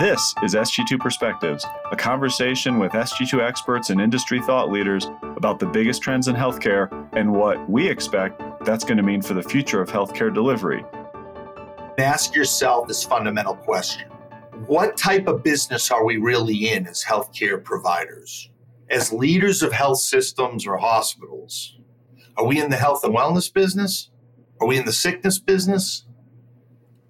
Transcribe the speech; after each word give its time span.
This 0.00 0.34
is 0.42 0.54
SG2 0.54 0.98
Perspectives, 0.98 1.66
a 1.92 1.94
conversation 1.94 2.78
with 2.78 2.92
SG2 2.92 3.46
experts 3.46 3.90
and 3.90 4.00
industry 4.00 4.40
thought 4.40 4.72
leaders 4.72 5.06
about 5.36 5.58
the 5.58 5.66
biggest 5.66 6.00
trends 6.00 6.26
in 6.26 6.34
healthcare 6.34 7.06
and 7.12 7.30
what 7.30 7.68
we 7.68 7.86
expect 7.86 8.40
that's 8.64 8.82
going 8.82 8.96
to 8.96 9.02
mean 9.02 9.20
for 9.20 9.34
the 9.34 9.42
future 9.42 9.82
of 9.82 9.90
healthcare 9.90 10.32
delivery. 10.32 10.86
Ask 11.98 12.34
yourself 12.34 12.88
this 12.88 13.04
fundamental 13.04 13.54
question 13.54 14.08
What 14.64 14.96
type 14.96 15.28
of 15.28 15.42
business 15.42 15.90
are 15.90 16.02
we 16.02 16.16
really 16.16 16.70
in 16.70 16.86
as 16.86 17.04
healthcare 17.04 17.62
providers? 17.62 18.48
As 18.88 19.12
leaders 19.12 19.62
of 19.62 19.70
health 19.70 19.98
systems 19.98 20.66
or 20.66 20.78
hospitals, 20.78 21.78
are 22.38 22.46
we 22.46 22.58
in 22.58 22.70
the 22.70 22.76
health 22.76 23.04
and 23.04 23.14
wellness 23.14 23.52
business? 23.52 24.08
Are 24.62 24.66
we 24.66 24.78
in 24.78 24.86
the 24.86 24.94
sickness 24.94 25.38
business? 25.38 26.06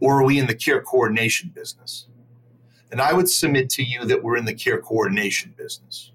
Or 0.01 0.21
are 0.21 0.25
we 0.25 0.41
in 0.41 0.49
the 0.49 0.57
care 0.57 0.83
coordination 0.83 1.53
business? 1.55 2.09
And 2.91 3.01
I 3.01 3.13
would 3.13 3.29
submit 3.29 3.71
to 3.71 3.85
you 3.85 4.05
that 4.07 4.23
we're 4.23 4.37
in 4.37 4.47
the 4.47 4.55
care 4.55 4.81
coordination 4.81 5.55
business. 5.57 6.11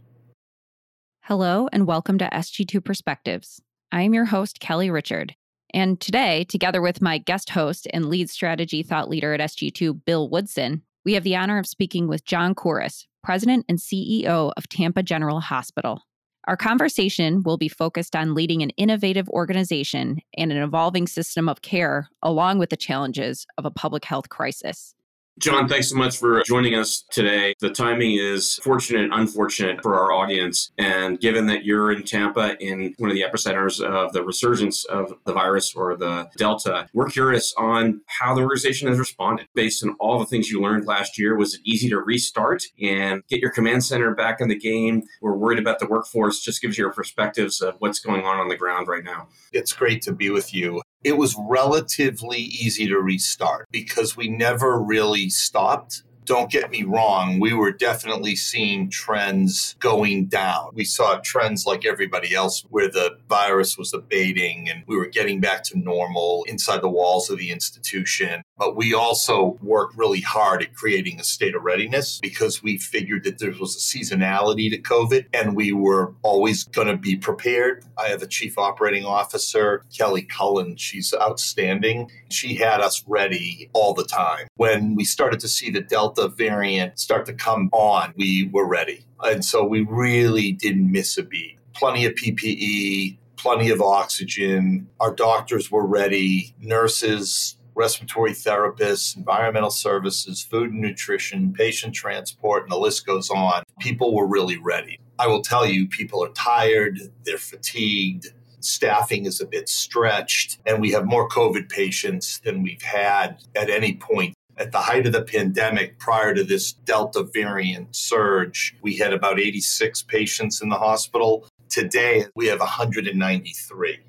Hello, 1.22 1.70
and 1.72 1.88
welcome 1.88 2.18
to 2.18 2.30
SG2 2.32 2.84
Perspectives. 2.84 3.62
I 3.92 4.02
am 4.02 4.14
your 4.14 4.26
host, 4.26 4.60
Kelly 4.60 4.90
Richard. 4.90 5.36
And 5.74 6.00
today, 6.00 6.44
together 6.44 6.82
with 6.82 7.02
my 7.02 7.18
guest 7.18 7.50
host 7.52 7.88
and 7.94 8.08
lead 8.08 8.30
strategy 8.30 8.84
thought 8.84 9.10
leader 9.10 9.34
at 9.34 9.40
SG2, 9.40 10.02
Bill 10.06 10.30
Woodson, 10.30 10.82
we 11.06 11.14
have 11.14 11.24
the 11.24 11.36
honor 11.36 11.58
of 11.58 11.68
speaking 11.68 12.08
with 12.08 12.26
John 12.26 12.54
Couris, 12.54 13.05
President 13.24 13.66
and 13.70 13.80
CEO 13.80 14.52
of 14.58 14.68
Tampa 14.68 15.04
General 15.04 15.40
Hospital. 15.40 16.02
Our 16.48 16.58
conversation 16.58 17.42
will 17.44 17.58
be 17.58 17.70
focused 17.70 18.16
on 18.16 18.36
leading 18.36 18.62
an 18.62 18.70
innovative 18.72 19.30
organization 19.30 20.20
and 20.38 20.52
an 20.52 20.58
evolving 20.58 21.08
system 21.08 21.48
of 21.48 21.62
care, 21.62 22.10
along 22.22 22.60
with 22.60 22.70
the 22.70 22.78
challenges 22.78 23.48
of 23.58 23.66
a 23.66 23.72
public 23.72 24.05
health 24.05 24.30
crisis. 24.30 24.95
John, 25.38 25.68
thanks 25.68 25.90
so 25.90 25.98
much 25.98 26.18
for 26.18 26.44
joining 26.44 26.76
us 26.76 27.04
today. 27.12 27.56
The 27.60 27.70
timing 27.70 28.14
is 28.14 28.55
fortunate 28.64 29.04
and 29.04 29.14
unfortunate 29.14 29.82
for 29.82 29.96
our 29.96 30.14
audience. 30.14 30.72
And 30.77 31.20
given 31.20 31.48
that 31.48 31.66
you're 31.66 31.92
in 31.92 32.04
Tampa 32.04 32.55
in 32.64 32.96
one 33.00 33.10
of 33.10 33.18
the 33.18 33.24
epicenters 33.24 33.82
of 33.82 34.14
the 34.14 34.24
resurgence 34.24 34.86
of 34.86 35.14
the 35.26 35.34
virus 35.34 35.76
or 35.76 35.98
the 35.98 36.30
Delta, 36.38 36.88
we're 36.94 37.10
curious 37.10 37.54
on 37.58 38.00
how 38.08 38.34
the 38.34 38.44
organization 38.44 38.88
has 38.88 38.98
responded. 38.98 39.50
Based 39.54 39.84
on 39.84 39.98
all 40.00 40.20
the 40.20 40.26
things 40.26 40.50
you 40.50 40.62
learned 40.62 40.88
last 40.88 41.20
year, 41.20 41.36
was 41.36 41.55
it 41.55 41.62
easy 41.66 41.90
to 41.90 41.98
restart 41.99 42.64
and 42.82 43.22
get 43.27 43.42
your 43.42 43.52
command 43.52 43.84
center 43.84 44.16
back 44.16 44.40
in 44.40 44.48
the 44.48 44.58
game? 44.58 45.04
We're 45.22 45.36
worried 45.36 45.60
about 45.60 45.80
the 45.80 45.88
workforce. 45.88 46.40
Just 46.40 46.62
gives 46.62 46.77
you 46.77 46.86
your 46.86 46.94
perspectives 46.94 47.60
of 47.60 47.76
what's 47.80 47.99
going 47.99 48.24
on 48.24 48.40
on 48.40 48.48
the 48.48 48.55
ground 48.55 48.88
right 48.88 49.04
now. 49.04 49.27
It's 49.52 49.74
great 49.74 50.02
to 50.04 50.14
be 50.14 50.30
with 50.30 50.54
you 50.54 50.82
it 51.06 51.18
was 51.18 51.36
relatively 51.38 52.40
easy 52.40 52.88
to 52.88 53.00
restart 53.00 53.68
because 53.72 54.18
we 54.18 54.28
never 54.28 54.82
really 54.82 55.30
stopped 55.30 56.02
don't 56.26 56.52
get 56.52 56.72
me 56.72 56.84
wrong, 56.84 57.40
we 57.40 57.54
were 57.54 57.72
definitely 57.72 58.36
seeing 58.36 58.90
trends 58.90 59.76
going 59.80 60.26
down. 60.26 60.72
We 60.74 60.84
saw 60.84 61.20
trends 61.24 61.66
like 61.66 61.86
everybody 61.86 62.34
else 62.34 62.66
where 62.70 62.90
the 62.90 63.18
virus 63.30 63.78
was 63.78 63.94
abating 63.94 64.70
and 64.70 64.84
we 64.88 64.98
were 64.98 65.06
getting 65.06 65.40
back 65.40 65.64
to 65.66 65.78
normal 65.78 66.44
inside 66.48 66.81
the 66.81 66.90
walls 66.90 67.30
of 67.30 67.38
the 67.38 67.52
institution. 67.52 68.42
But 68.58 68.78
we 68.78 68.94
also 68.94 69.58
worked 69.62 69.98
really 69.98 70.22
hard 70.22 70.62
at 70.62 70.74
creating 70.74 71.20
a 71.20 71.24
state 71.24 71.56
of 71.56 71.64
readiness 71.64 72.20
because 72.22 72.64
we 72.64 72.78
figured 72.78 73.25
that 73.25 73.40
there 73.40 73.52
was 73.52 73.75
a 73.75 73.80
seasonality 73.80 74.70
to 74.70 74.78
COVID 74.78 75.25
and 75.34 75.56
we 75.56 75.74
were 75.74 76.14
always 76.24 76.64
going 76.64 76.88
to 76.88 76.96
be 76.96 77.18
prepared. 77.18 77.84
I 77.98 78.08
have 78.08 78.22
a 78.22 78.28
chief 78.28 78.58
operating 78.58 79.03
officer, 79.03 79.84
Kelly 79.96 80.22
Cullen. 80.22 80.78
She's 80.78 81.14
outstanding. 81.14 82.09
She 82.30 82.56
had 82.56 82.80
us 82.80 83.03
ready 83.08 83.70
all 83.74 83.94
the 83.94 84.06
time. 84.06 84.48
When 84.56 84.96
we 84.96 85.03
started 85.03 85.42
to 85.42 85.50
see 85.50 85.70
the 85.70 85.81
Delta 85.81 86.30
variant 86.30 86.98
start 86.98 87.26
to 87.26 87.34
come 87.34 87.70
on, 87.74 88.14
we 88.16 88.50
were 88.53 88.68
ready. 88.68 89.06
And 89.22 89.44
so 89.44 89.66
we 89.66 89.81
really 89.81 90.53
didn't 90.53 90.90
miss 90.90 91.18
a 91.18 91.24
beat. 91.24 91.58
Plenty 91.74 92.06
of 92.06 92.14
PPE, 92.14 93.18
plenty 93.36 93.70
of 93.70 93.82
oxygen. 93.82 94.88
Our 95.00 95.14
doctors 95.14 95.70
were 95.70 95.86
ready, 95.86 96.56
nurses, 96.60 97.58
respiratory 97.75 98.31
therapists, 98.31 99.16
environmental 99.16 99.69
services, 99.69 100.41
food 100.41 100.72
and 100.72 100.81
nutrition, 100.81 101.53
patient 101.53 101.94
transport, 101.94 102.63
and 102.63 102.72
the 102.72 102.78
list 102.78 103.06
goes 103.06 103.30
on. 103.30 103.63
People 103.80 104.16
were 104.16 104.28
really 104.28 104.58
ready. 104.58 105.00
I 105.19 105.28
will 105.28 105.41
tell 105.41 105.66
you, 105.66 105.88
people 105.88 106.24
are 106.24 106.30
tired, 106.30 107.00
they're 107.24 107.38
fatigued, 107.38 108.28
staffing 108.59 109.25
is 109.25 109.40
a 109.40 109.46
bit 109.46 109.69
stretched, 109.69 110.59
and 110.66 110.81
we 110.81 110.91
have 110.91 111.06
more 111.06 111.30
COVID 111.30 111.69
patients 111.69 112.40
than 112.40 112.64
we've 112.64 112.81
had 112.81 113.38
at 113.56 113.69
any 113.69 113.96
point. 113.96 114.34
At 114.58 114.72
the 114.72 114.80
height 114.80 115.06
of 115.06 115.14
the 115.14 115.22
pandemic, 115.22 116.00
prior 116.00 116.34
to 116.34 116.44
this 116.44 116.72
Delta 116.72 117.24
variant 117.24 117.96
surge, 117.96 118.75
we 118.81 118.96
had 118.96 119.14
about 119.14 119.40
86 119.40 120.03
patients 120.03 120.62
in 120.62 120.69
the 120.69 120.78
hospital. 120.78 121.47
Today, 121.69 122.25
we 122.35 122.47
have 122.47 122.59
193. 122.59 124.00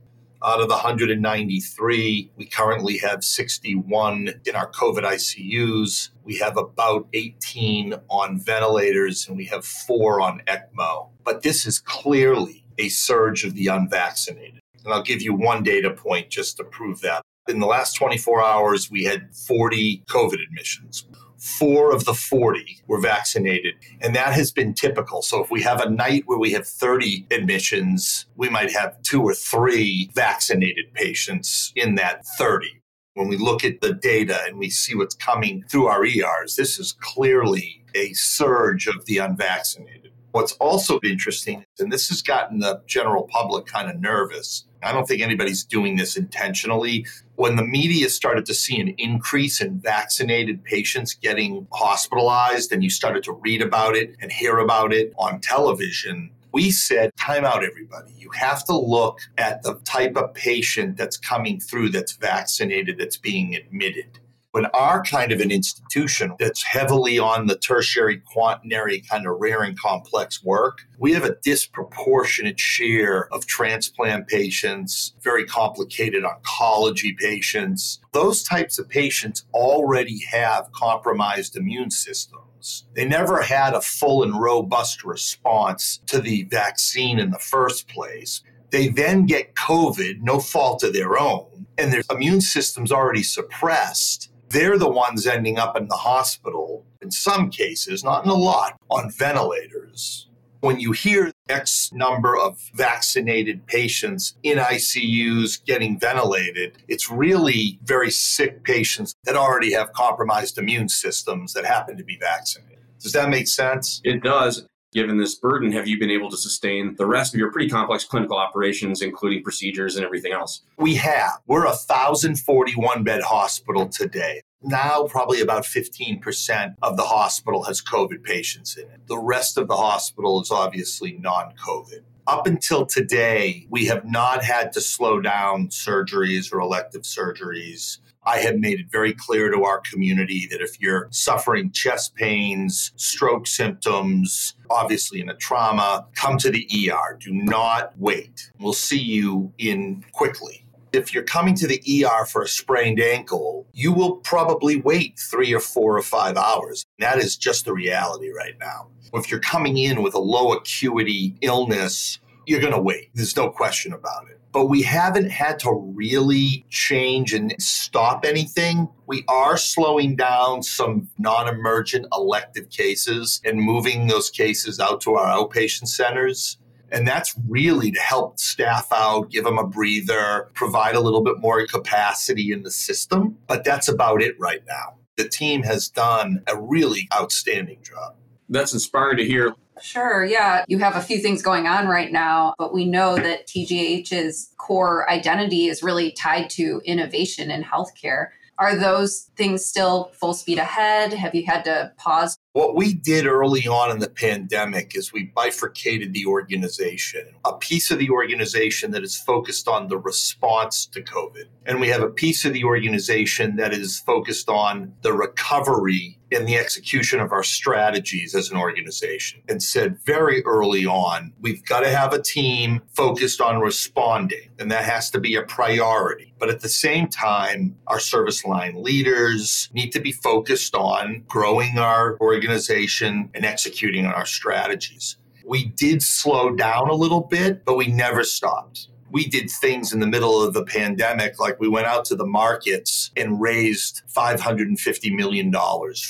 Out 0.47 0.61
of 0.61 0.69
the 0.69 0.75
193, 0.75 2.31
we 2.37 2.47
currently 2.47 2.99
have 2.99 3.25
61 3.25 4.29
in 4.45 4.55
our 4.55 4.71
COVID 4.71 5.03
ICUs. 5.03 6.11
We 6.23 6.37
have 6.37 6.57
about 6.57 7.09
18 7.15 7.95
on 8.09 8.39
ventilators 8.39 9.27
and 9.27 9.37
we 9.37 9.47
have 9.47 9.65
four 9.65 10.21
on 10.21 10.43
ECMO. 10.47 11.09
But 11.25 11.43
this 11.43 11.67
is 11.67 11.81
clearly 11.81 12.65
a 12.79 12.89
surge 12.91 13.43
of 13.43 13.55
the 13.55 13.67
unvaccinated. 13.67 14.61
And 14.85 14.95
I'll 14.95 15.03
give 15.03 15.21
you 15.21 15.35
one 15.35 15.65
data 15.65 15.91
point 15.91 16.31
just 16.31 16.59
to 16.59 16.65
prove 16.65 17.01
that. 17.01 17.23
In 17.49 17.61
the 17.61 17.67
last 17.67 17.95
24 17.95 18.43
hours, 18.43 18.91
we 18.91 19.05
had 19.05 19.35
40 19.35 20.03
COVID 20.09 20.43
admissions 20.43 21.07
four 21.47 21.95
of 21.95 22.05
the 22.05 22.15
40 22.15 22.83
were 22.87 23.01
vaccinated. 23.01 23.75
And 24.01 24.15
that 24.17 24.33
has 24.33 24.51
been 24.51 24.75
typical. 24.75 25.23
So 25.23 25.43
if 25.43 25.51
we 25.51 25.63
have 25.63 25.81
a 25.81 25.89
night 25.89 26.25
where 26.27 26.39
we 26.39 26.53
have 26.53 26.67
30 26.67 27.27
admissions, 27.31 28.27
we 28.37 28.49
might 28.49 28.73
have 28.73 29.01
two 29.03 29.23
or 29.23 29.35
three 29.35 30.11
vaccinated 30.15 30.93
patients 30.95 31.73
in 31.77 31.95
that 31.97 32.27
30. 32.39 32.83
When 33.15 33.29
we 33.29 33.37
look 33.37 33.65
at 33.65 33.81
the 33.81 33.95
data 33.95 34.41
and 34.47 34.59
we 34.59 34.69
see 34.69 34.95
what's 34.95 35.15
coming 35.15 35.65
through 35.71 35.87
our 35.87 36.05
ERs, 36.05 36.57
this 36.57 36.79
is 36.79 36.93
clearly 36.93 37.85
a 37.95 38.13
surge 38.13 38.87
of 38.87 39.07
the 39.07 39.19
unvaccinated. 39.19 40.13
What's 40.33 40.53
also 40.55 41.01
interesting, 41.03 41.65
and 41.79 41.91
this 41.91 42.11
has 42.11 42.21
gotten 42.21 42.59
the 42.59 42.83
general 42.87 43.23
public 43.23 43.65
kind 43.65 43.89
of 43.89 43.99
nervous, 43.99 44.65
I 44.83 44.93
don't 44.93 45.09
think 45.09 45.23
anybody's 45.23 45.65
doing 45.65 45.97
this 45.97 46.17
intentionally. 46.17 47.07
When 47.37 47.57
the 47.57 47.65
media 47.65 48.09
started 48.09 48.47
to 48.47 48.55
see 48.55 48.81
an 48.81 48.95
increase 48.97 49.61
in 49.61 49.79
vaccinated 49.79 50.65
patients 50.65 51.15
getting 51.15 51.67
hospitalized, 51.71 52.73
and 52.73 52.83
you 52.83 52.89
started 52.89 53.25
to 53.25 53.33
read 53.33 53.61
about 53.61 53.95
it 53.95 54.17
and 54.21 54.33
hear 54.33 54.59
about 54.59 54.93
it 54.93 55.13
on 55.19 55.41
television, 55.41 56.31
we 56.53 56.71
said, 56.71 57.15
time 57.19 57.45
out, 57.45 57.63
everybody. 57.63 58.13
You 58.17 58.31
have 58.31 58.65
to 58.65 58.75
look 58.75 59.21
at 59.37 59.63
the 59.63 59.75
type 59.85 60.17
of 60.17 60.33
patient 60.33 60.97
that's 60.97 61.19
coming 61.19 61.61
through 61.61 61.91
that's 61.91 62.13
vaccinated, 62.13 62.97
that's 62.97 63.19
being 63.19 63.55
admitted 63.55 64.19
when 64.57 64.65
our 64.73 65.03
kind 65.03 65.33
of 65.33 65.41
an 65.43 65.51
institution 65.51 66.33
that's 66.39 66.63
heavily 66.63 67.19
on 67.19 67.47
the 67.47 67.59
tertiary 67.59 68.23
quaternary 68.25 69.03
kind 69.03 69.27
of 69.27 69.37
rare 69.39 69.63
and 69.63 69.79
complex 69.79 70.43
work, 70.43 70.79
we 70.99 71.13
have 71.13 71.25
a 71.25 71.37
disproportionate 71.45 72.59
share 72.59 73.31
of 73.35 73.45
transplant 73.45 74.29
patients, 74.29 75.13
very 75.23 75.45
complicated 75.45 76.25
oncology 76.25 77.15
patients. 77.19 78.01
Those 78.15 78.43
types 78.43 78.79
of 78.79 78.89
patients 78.89 79.45
already 79.53 80.23
have 80.31 80.73
compromised 80.73 81.55
immune 81.55 81.91
systems. 81.91 82.87
They 82.95 83.05
never 83.05 83.43
had 83.43 83.75
a 83.75 83.83
full 83.83 84.23
and 84.23 84.41
robust 84.41 85.05
response 85.05 86.01
to 86.07 86.19
the 86.19 86.45
vaccine 86.45 87.19
in 87.19 87.31
the 87.31 87.39
first 87.39 87.89
place. 87.89 88.43
They 88.71 88.89
then 88.89 89.27
get 89.27 89.55
COVID, 89.55 90.23
no 90.23 90.41
fault 90.41 90.83
of 90.83 90.95
their 90.95 91.19
own, 91.19 91.67
and 91.77 91.93
their 91.93 92.05
immune 92.11 92.41
system's 92.41 92.91
already 92.91 93.23
suppressed 93.23 94.31
they're 94.49 94.79
the 94.79 94.89
ones 94.89 95.27
ending 95.27 95.59
up 95.59 95.77
in 95.77 95.89
the 95.89 95.97
hospital, 95.97 96.85
in 97.03 97.11
some 97.11 97.51
cases, 97.51 98.05
not 98.05 98.25
in 98.25 98.31
a 98.31 98.35
lot, 98.35 98.77
on 98.91 99.11
ventilators. 99.11 100.29
When 100.61 100.81
you 100.81 100.93
hear 100.93 101.33
X 101.49 101.93
number 101.93 102.37
of 102.37 102.59
vaccinated 102.75 103.67
patients 103.67 104.35
in 104.43 104.59
ICUs 104.59 105.65
getting 105.65 105.99
ventilated, 105.99 106.79
it's 106.89 107.11
really 107.11 107.79
very 107.85 108.11
sick 108.11 108.65
patients 108.65 109.15
that 109.25 109.37
already 109.37 109.73
have 109.73 109.93
compromised 109.93 110.59
immune 110.59 110.89
systems 110.89 111.53
that 111.53 111.65
happen 111.65 111.97
to 111.97 112.05
be 112.05 112.17
vaccinated. 112.17 112.79
Does 113.01 113.13
that 113.13 113.29
make 113.29 113.47
sense? 113.47 114.01
It 114.03 114.23
does 114.23 114.67
given 114.97 115.19
this 115.19 115.35
burden, 115.35 115.71
have 115.73 115.87
you 115.87 115.99
been 115.99 116.11
able 116.11 116.31
to 116.31 116.39
sustain 116.39 116.95
the 116.97 117.05
rest 117.05 117.35
of 117.35 117.39
your 117.39 117.53
pretty 117.53 117.69
complex 117.69 118.03
clinical 118.03 118.39
operations, 118.39 119.03
including 119.03 119.43
procedures 119.43 119.95
and 119.95 120.05
everything 120.07 120.33
else? 120.33 120.63
We 120.79 120.95
have. 120.95 121.39
We're 121.47 121.67
a 121.67 121.77
1,041 121.77 123.05
bed 123.05 123.21
hospital 123.21 123.89
today. 123.89 124.41
Now, 124.63 125.05
probably 125.05 125.43
about 125.43 125.65
15% 125.65 126.77
of 126.83 126.97
the 126.97 127.03
hospital 127.03 127.65
has 127.65 127.83
COVID 127.83 128.25
patients 128.25 128.79
in 128.79 128.85
it. 128.85 129.07
The 129.07 129.19
rest 129.19 129.59
of 129.59 129.69
the 129.69 129.77
hospital 129.77 130.41
is 130.41 130.51
obviously 130.51 131.13
non 131.13 131.53
COVID. 131.63 132.01
Up 132.27 132.47
until 132.47 132.87
today, 132.87 133.67
we 133.69 133.85
have 133.85 134.07
not 134.07 134.43
had 134.43 134.73
to 134.73 134.81
slow 134.81 135.21
down 135.21 135.69
surgeries 135.69 136.53
or 136.53 136.59
elective 136.59 137.03
surgeries 137.03 137.99
I 138.27 138.39
have 138.39 138.57
made 138.57 138.81
it 138.81 138.91
very 138.91 139.15
clear 139.15 139.51
to 139.53 139.65
our 139.65 139.81
community 139.81 140.49
that 140.51 140.61
if 140.61 140.81
you're 140.81 141.09
suffering 141.11 141.71
chest 141.71 142.17
pains, 142.17 142.93
stroke 142.97 143.47
symptoms, 143.47 144.55
obviously 144.69 145.21
in 145.21 145.29
a 145.29 145.37
trauma, 145.37 146.07
come 146.15 146.37
to 146.39 146.51
the 146.51 146.69
ER. 146.91 147.17
Do 147.21 147.33
not 147.33 147.93
wait. 147.99 148.51
We'll 148.59 148.73
see 148.73 149.01
you 149.01 149.53
in 149.59 150.05
quickly 150.13 150.67
if 150.93 151.13
you're 151.13 151.23
coming 151.23 151.55
to 151.55 151.67
the 151.67 152.05
ER 152.05 152.25
for 152.25 152.43
a 152.43 152.49
sprained 152.49 153.01
ankle, 153.01 153.67
you 153.73 153.93
will 153.93 154.17
probably 154.17 154.81
wait 154.81 155.19
three 155.19 155.53
or 155.53 155.61
four 155.61 155.97
or 155.97 156.03
five 156.03 156.37
hours. 156.37 156.87
That 156.99 157.19
is 157.19 157.37
just 157.37 157.65
the 157.67 157.75
reality 157.75 158.31
right 158.31 158.55
now. 158.59 158.89
If 159.13 159.31
you're 159.31 159.41
coming 159.41 159.77
in 159.77 160.03
with 160.03 160.15
a 160.15 160.19
low 160.19 160.53
acuity 160.53 161.37
illness, 161.43 162.19
you're 162.47 162.61
going 162.61 162.73
to 162.73 162.81
wait. 162.81 163.11
There's 163.15 163.37
no 163.37 163.51
question 163.51 163.93
about 163.93 164.29
it. 164.31 164.41
But 164.53 164.67
we 164.67 164.83
haven't 164.83 165.31
had 165.31 165.59
to 165.61 165.73
really 165.95 166.65
change 166.71 167.35
and 167.35 167.55
stop 167.61 168.25
anything. 168.25 168.89
We 169.07 169.25
are 169.29 169.59
slowing 169.59 170.17
down 170.17 170.63
some 170.63 171.11
non 171.19 171.49
emergent 171.49 172.07
elective 172.13 172.71
cases 172.71 173.43
and 173.45 173.61
moving 173.61 174.07
those 174.07 174.31
cases 174.31 174.81
out 174.81 175.03
to 175.03 175.17
our 175.17 175.27
outpatient 175.27 175.89
centers. 175.89 176.57
And 176.91 177.07
that's 177.07 177.35
really 177.49 177.91
to 177.91 178.01
help 178.01 178.39
staff 178.39 178.87
out, 178.93 179.31
give 179.31 179.45
them 179.45 179.59
a 179.59 179.67
breather, 179.67 180.49
provide 180.55 180.95
a 180.95 181.01
little 181.01 181.23
bit 181.23 181.39
more 181.39 181.67
capacity 181.67 182.53
in 182.53 182.63
the 182.63 182.71
system. 182.71 183.37
But 183.49 183.65
that's 183.65 183.89
about 183.89 184.23
it 184.23 184.39
right 184.39 184.63
now. 184.67 184.95
The 185.17 185.29
team 185.29 185.65
has 185.65 185.89
done 185.89 186.43
a 186.47 186.59
really 186.59 187.09
outstanding 187.13 187.83
job. 187.83 188.15
That's 188.49 188.73
inspiring 188.73 189.19
to 189.19 189.25
hear. 189.25 189.55
Sure, 189.81 190.25
yeah. 190.25 190.65
You 190.69 190.79
have 190.79 190.97
a 190.97 191.03
few 191.03 191.19
things 191.19 191.43
going 191.43 191.67
on 191.67 191.87
right 191.87 192.11
now, 192.11 192.55
but 192.59 192.73
we 192.73 192.87
know 192.87 193.17
that 193.17 193.47
TGH's 193.47 194.55
core 194.57 195.09
identity 195.11 195.67
is 195.67 195.83
really 195.83 196.13
tied 196.13 196.49
to 196.51 196.81
innovation 196.85 197.51
in 197.51 197.63
healthcare. 197.63 198.29
Are 198.59 198.75
those 198.75 199.31
things 199.37 199.65
still 199.65 200.11
full 200.15 200.33
speed 200.33 200.59
ahead? 200.59 201.13
Have 201.13 201.35
you 201.35 201.45
had 201.45 201.65
to 201.65 201.93
pause? 201.99 202.39
What 202.57 202.75
we 202.75 202.95
did 202.95 203.27
early 203.27 203.69
on 203.69 203.91
in 203.91 203.99
the 203.99 204.09
pandemic 204.09 204.97
is 204.97 205.13
we 205.13 205.25
bifurcated 205.25 206.15
the 206.15 206.25
organization. 206.25 207.35
A 207.45 207.53
piece 207.53 207.91
of 207.91 207.99
the 207.99 208.09
organization 208.09 208.93
that 208.93 209.05
is 209.05 209.15
focused 209.15 209.69
on 209.69 209.89
the 209.89 209.99
response 209.99 210.87
to 210.87 211.03
COVID. 211.03 211.49
And 211.67 211.83
we 211.83 211.89
have 211.89 212.01
a 212.01 212.09
piece 212.09 212.47
of 212.47 212.55
the 212.55 212.65
organization 212.65 213.57
that 213.57 213.75
is 213.75 213.99
focused 213.99 214.49
on 214.49 214.95
the 215.03 215.13
recovery 215.13 216.19
and 216.33 216.47
the 216.47 216.57
execution 216.57 217.21
of 217.21 217.33
our 217.33 217.43
strategies 217.43 218.35
as 218.35 218.51
an 218.51 218.57
organization 218.57 219.43
and 219.49 219.63
said 219.63 219.99
very 220.05 220.45
early 220.45 220.85
on, 220.85 221.33
we've 221.41 221.65
got 221.65 221.81
to 221.81 221.89
have 221.89 222.13
a 222.13 222.23
team 222.23 222.83
focused 222.95 223.41
on 223.41 223.61
responding, 223.61 224.51
and 224.59 224.71
that 224.71 224.85
has 224.85 225.11
to 225.11 225.21
be 225.21 225.37
a 225.37 225.43
priority. 225.43 226.35
But 226.39 226.51
at 226.51 226.61
the 226.61 226.69
same 226.69 227.09
time, 227.09 227.77
our 227.87 228.01
service 228.01 228.45
line 228.45 228.83
leaders 228.83 229.69
need 229.73 229.91
to 229.93 230.01
be 230.01 230.13
focused 230.13 230.75
on 230.75 231.23
growing 231.29 231.79
our 231.79 232.17
organization 232.47 233.31
and 233.35 233.45
executing 233.45 234.07
on 234.07 234.15
our 234.15 234.27
strategies. 234.27 235.17
We 235.45 235.65
did 235.65 236.03
slow 236.03 236.55
down 236.55 236.89
a 236.89 236.95
little 236.95 237.23
bit, 237.23 237.65
but 237.65 237.77
we 237.77 237.89
never 237.89 238.25
stopped 238.25 238.89
we 239.09 239.27
did 239.27 239.49
things 239.51 239.93
in 239.93 240.01
the 240.01 240.07
middle 240.07 240.43
of 240.43 240.53
the 240.53 240.65
pandemic, 240.65 241.39
like 241.39 241.59
we 241.61 241.69
went 241.69 241.87
out 241.87 242.05
to 242.07 242.17
the 242.17 242.27
markets 242.27 243.11
and 243.17 243.41
raised 243.41 244.03
$550 244.15 245.15
million 245.15 245.53